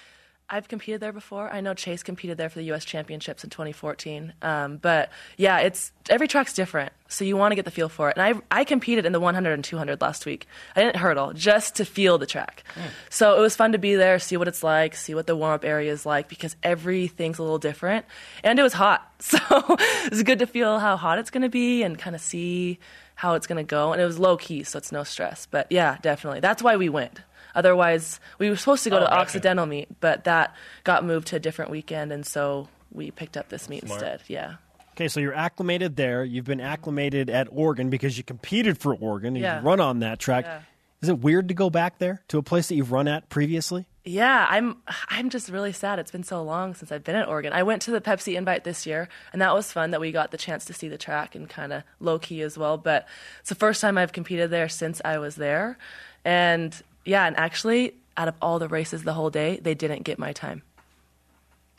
[0.52, 1.48] I've competed there before.
[1.48, 2.84] I know Chase competed there for the U.S.
[2.84, 4.32] Championships in 2014.
[4.42, 8.10] Um, but yeah, it's every track's different, so you want to get the feel for
[8.10, 8.16] it.
[8.16, 10.48] And I I competed in the 100 and 200 last week.
[10.74, 12.64] I didn't hurdle just to feel the track.
[13.10, 15.54] So it was fun to be there, see what it's like, see what the warm
[15.54, 18.04] up area is like because everything's a little different.
[18.42, 21.48] And it was hot, so it was good to feel how hot it's going to
[21.48, 22.80] be and kind of see
[23.14, 23.92] how it's going to go.
[23.92, 25.46] And it was low key, so it's no stress.
[25.46, 26.40] But yeah, definitely.
[26.40, 27.20] That's why we went.
[27.54, 29.20] Otherwise, we were supposed to go Oh, to gotcha.
[29.20, 33.48] Occidental meet, but that got moved to a different weekend, and so we picked up
[33.48, 34.00] this meet Smart.
[34.02, 34.20] instead.
[34.28, 34.54] Yeah.
[34.92, 36.24] Okay, so you're acclimated there.
[36.24, 39.60] You've been acclimated at Oregon because you competed for Oregon and Yeah.
[39.60, 40.44] you run on that track.
[40.44, 40.60] Yeah.
[41.00, 43.86] Is it weird to go back there to a place that you've run at previously?
[44.04, 44.76] Yeah, I'm
[45.08, 45.98] I'm just really sad.
[45.98, 47.52] It's been so long since I've been at Oregon.
[47.54, 50.30] I went to the Pepsi invite this year, and that was fun that we got
[50.30, 52.76] the chance to see the track and kind of low key as well.
[52.76, 53.06] But
[53.40, 55.78] it's the first time I've competed there since I was there,
[56.24, 56.74] and
[57.04, 60.32] yeah, and actually, out of all the races the whole day, they didn't get my
[60.32, 60.62] time.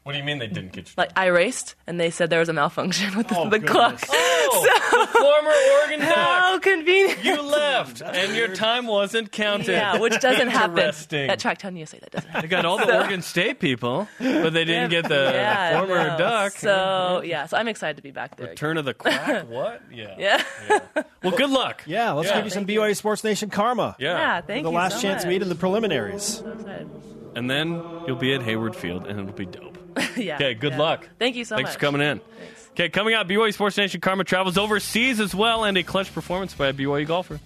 [0.04, 0.94] What do you mean they didn't get you?
[0.98, 3.72] Like I raced, and they said there was a malfunction with the, Oh, the goodness.
[3.72, 4.02] clock.
[4.10, 6.16] Oh, the former Oregon Duck.
[6.18, 7.24] How convenient!
[7.24, 9.68] You left, and your time wasn't counted.
[9.74, 11.30] yeah, which doesn't happen Interesting.
[11.30, 12.00] at Tracktown USA.
[12.00, 12.50] That doesn't happen.
[12.50, 16.18] They got all the Oregon State people, but they didn't get the yeah, former no.
[16.18, 16.54] Duck.
[16.54, 17.28] So eh?
[17.28, 18.56] yeah, so I'm excited to be back there.
[18.56, 19.48] Turn of the clock.
[19.50, 19.84] What?
[19.94, 20.16] Yeah.
[20.18, 20.80] yeah,
[21.22, 21.84] Well, good luck.
[21.86, 22.38] Yeah, let's Yeah.
[22.38, 22.80] give you some Thank you.
[22.82, 23.96] BYU Sports Nation karma.
[24.00, 24.18] Yeah.
[24.18, 24.42] yeah.
[24.42, 24.76] Thank the you.
[24.76, 25.34] last so chance to much.
[25.34, 26.24] meet in the preliminaries.
[26.24, 26.90] So excited.
[27.36, 29.71] And then you'll be at Hayward Field, and it'll be dope.
[30.18, 30.36] yeah.
[30.36, 30.80] Okay, good yeah.
[30.80, 31.10] luck.
[31.20, 31.74] Thank you so Thanks much.
[31.76, 32.20] for coming in.
[32.20, 32.70] Thanks.
[32.72, 36.54] Okay, coming up, BYU Sports Nation Karma travels overseas as well, and a clutch performance
[36.54, 37.40] by a BYU golfer.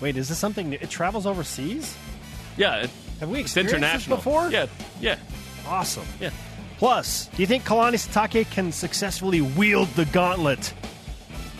[0.00, 0.72] Wait, is this something?
[0.72, 1.96] It travels overseas?
[2.56, 2.90] Yeah, it,
[3.20, 4.16] Have we it's experienced international.
[4.16, 4.50] this before?
[4.50, 4.66] Yeah,
[5.00, 5.18] yeah,
[5.66, 6.06] Awesome.
[6.20, 6.30] yeah.
[6.78, 10.72] Plus, do you think Kalani Sitake can successfully wield the gauntlet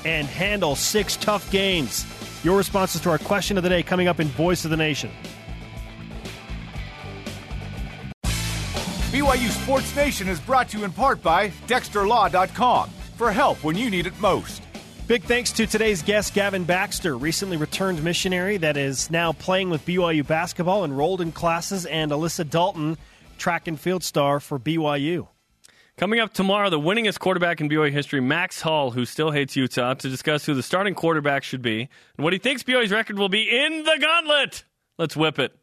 [0.04, 2.06] and handle six tough games?
[2.42, 5.10] Your responses to our question of the day coming up in Voice of the Nation.
[9.10, 13.90] BYU Sports Nation is brought to you in part by DexterLaw.com for help when you
[13.90, 14.62] need it most.
[15.08, 19.84] Big thanks to today's guest, Gavin Baxter, recently returned missionary that is now playing with
[19.84, 22.96] BYU basketball, enrolled in classes, and Alyssa Dalton,
[23.36, 25.26] track and field star for BYU.
[25.96, 29.94] Coming up tomorrow, the winningest quarterback in BYU history, Max Hall, who still hates Utah,
[29.94, 33.28] to discuss who the starting quarterback should be and what he thinks BYU's record will
[33.28, 34.62] be in the gauntlet.
[34.98, 35.59] Let's whip it.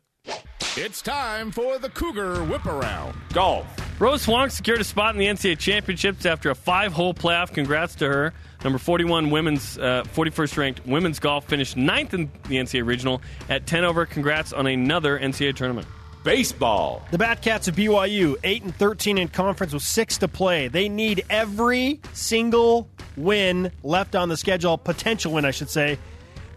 [0.80, 3.18] It's time for the Cougar Whip Around.
[3.34, 3.66] Golf.
[4.00, 7.52] Rose Huang secured a spot in the NCAA championships after a five-hole playoff.
[7.52, 8.32] Congrats to her.
[8.64, 13.66] Number 41 women's, uh, 41st ranked women's golf finished ninth in the NCAA regional at
[13.66, 14.06] 10 over.
[14.06, 15.88] Congrats on another NCAA tournament.
[16.24, 17.02] Baseball.
[17.10, 20.68] The Batcats of BYU, 8 and 13 in conference with 6 to play.
[20.68, 25.98] They need every single win left on the schedule, potential win, I should say,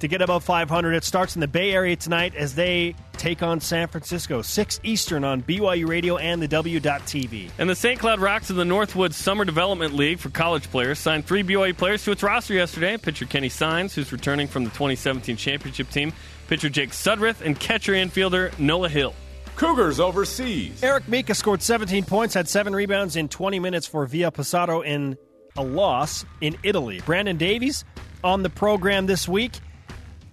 [0.01, 0.95] to get above 500.
[0.95, 4.43] It starts in the Bay Area tonight as they take on San Francisco.
[4.43, 7.51] 6 Eastern on BYU Radio and the W.TV.
[7.59, 7.99] And the St.
[7.99, 12.05] Cloud Rox of the Northwood Summer Development League for college players signed three BYU players
[12.05, 12.97] to its roster yesterday.
[12.97, 16.13] Pitcher Kenny Sines, who's returning from the 2017 championship team,
[16.49, 19.15] pitcher Jake Sudrith, and catcher infielder Noah Hill.
[19.57, 20.83] Cougars overseas.
[20.83, 25.19] Eric Mika scored 17 points, had 7 rebounds in 20 minutes for Via Passato in
[25.59, 27.03] a loss in Italy.
[27.05, 27.85] Brandon Davies
[28.25, 29.53] on the program this week.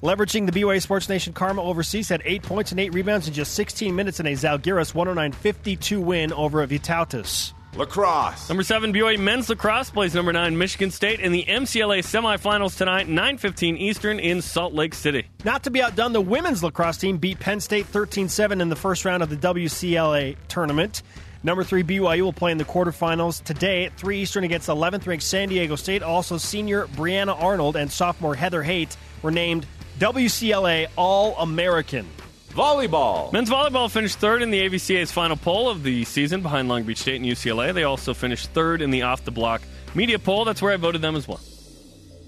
[0.03, 3.55] Leveraging the BYU Sports Nation Karma overseas, had 8 points and 8 rebounds in just
[3.55, 7.53] 16 minutes in a Zalgiris 109-52 win over a Vytautas.
[7.75, 8.47] Lacrosse.
[8.47, 13.07] Number seven, BYU men's lacrosse plays number nine, Michigan State in the MCLA semifinals tonight,
[13.07, 15.25] 9:15 Eastern in Salt Lake City.
[15.43, 19.03] Not to be outdone, the women's lacrosse team beat Penn State 13-7 in the first
[19.03, 21.01] round of the WCLA tournament.
[21.43, 25.23] Number three, BYU will play in the quarterfinals today at 3 Eastern against 11th ranked
[25.23, 26.03] San Diego State.
[26.03, 29.65] Also, senior Brianna Arnold and sophomore Heather Haight were named
[29.97, 32.07] WCLA All American.
[32.49, 33.33] Volleyball.
[33.33, 36.99] Men's volleyball finished third in the AVCA's final poll of the season behind Long Beach
[36.99, 37.73] State and UCLA.
[37.73, 39.61] They also finished third in the off the block
[39.95, 40.45] media poll.
[40.45, 41.39] That's where I voted them as well.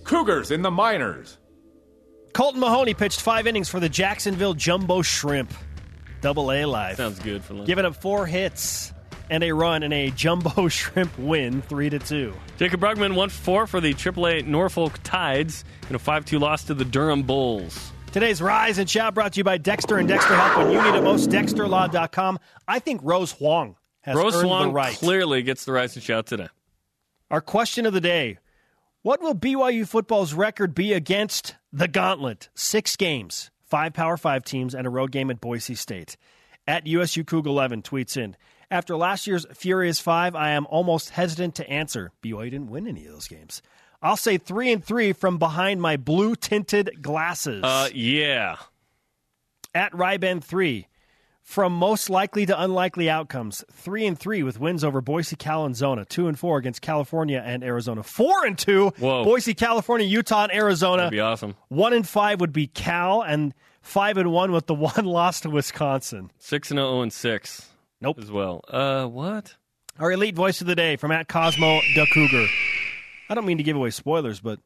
[0.03, 1.37] Cougars in the minors.
[2.33, 5.53] Kolton Mahoney pitched five innings for the Jacksonville Jumbo Shrimp.
[6.21, 6.97] Double A live.
[6.97, 7.65] Sounds good for Lynn.
[7.65, 8.91] Giving up four hits
[9.29, 12.33] and a run in a Jumbo Shrimp win, 3 to 2.
[12.57, 16.85] Jaycob Brugman for four for the AAA Norfolk Tides in a 5-2 loss to the
[16.85, 17.91] Durham Bulls.
[18.11, 20.97] Today's Rise and Shout brought to you by Dexter and Dexter Help when you need
[20.97, 21.29] it most.
[21.29, 22.39] DexterLaw.com.
[22.67, 24.95] I think Rose Huang has Rose earned Swan the right.
[24.95, 26.47] clearly gets the rise and shout today.
[27.29, 28.39] Our question of the day
[29.03, 32.49] What will BYU football's record be against the Gauntlet?
[32.55, 36.17] Six games, five Power Five teams, and a road game at Boise State.
[36.67, 38.35] At USU Coug 11 tweets in
[38.71, 42.11] After last year's Furious Five, I am almost hesitant to answer.
[42.21, 43.61] BYU didn't win any of those games.
[44.01, 47.63] I'll say three and three from behind my blue tinted glasses.
[47.63, 48.57] Uh, yeah.
[49.73, 50.87] at Ryben three.
[51.41, 55.75] From most likely to unlikely outcomes, three and three with wins over Boise, Cal, and
[55.75, 56.05] Zona.
[56.05, 58.03] Two and four against California and Arizona.
[58.03, 59.23] Four and two, Whoa.
[59.23, 60.97] Boise, California, Utah, and Arizona.
[61.03, 61.55] That'd be awesome.
[61.69, 65.49] One and five would be Cal, and five and one with the one loss to
[65.49, 66.29] Wisconsin.
[66.37, 67.68] 6 and 0 and 6
[68.01, 68.19] Nope.
[68.19, 68.61] as well.
[68.67, 69.55] Uh, what?
[69.99, 72.45] Our elite voice of the day from at Cosmo the Cougar.
[73.29, 74.59] I don't mean to give away spoilers, but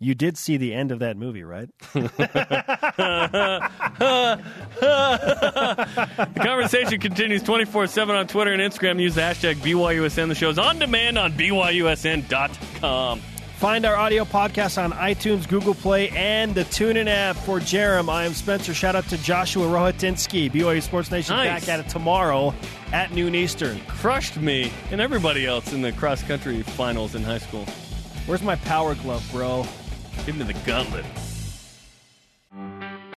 [0.00, 1.70] you did see the end of that movie, right?
[4.74, 9.00] The conversation continues 24 7 on Twitter and Instagram.
[9.00, 10.28] Use the hashtag BYUSN.
[10.28, 13.20] The show's on demand on BYUSN.com.
[13.64, 17.34] Find our audio podcast on iTunes, Google Play, and the TuneIn app.
[17.34, 18.74] For Jarom, I am Spencer.
[18.74, 21.64] Shout out to Joshua Rohatinsky, BYU Sports Nation, Nice.
[21.64, 22.52] back at it tomorrow
[22.92, 23.80] at noon Eastern.
[23.88, 27.64] Crushed me and everybody else in the cross country finals in high school.
[28.26, 29.64] Where's my power glove, bro?
[30.26, 31.06] Give me the gauntlet.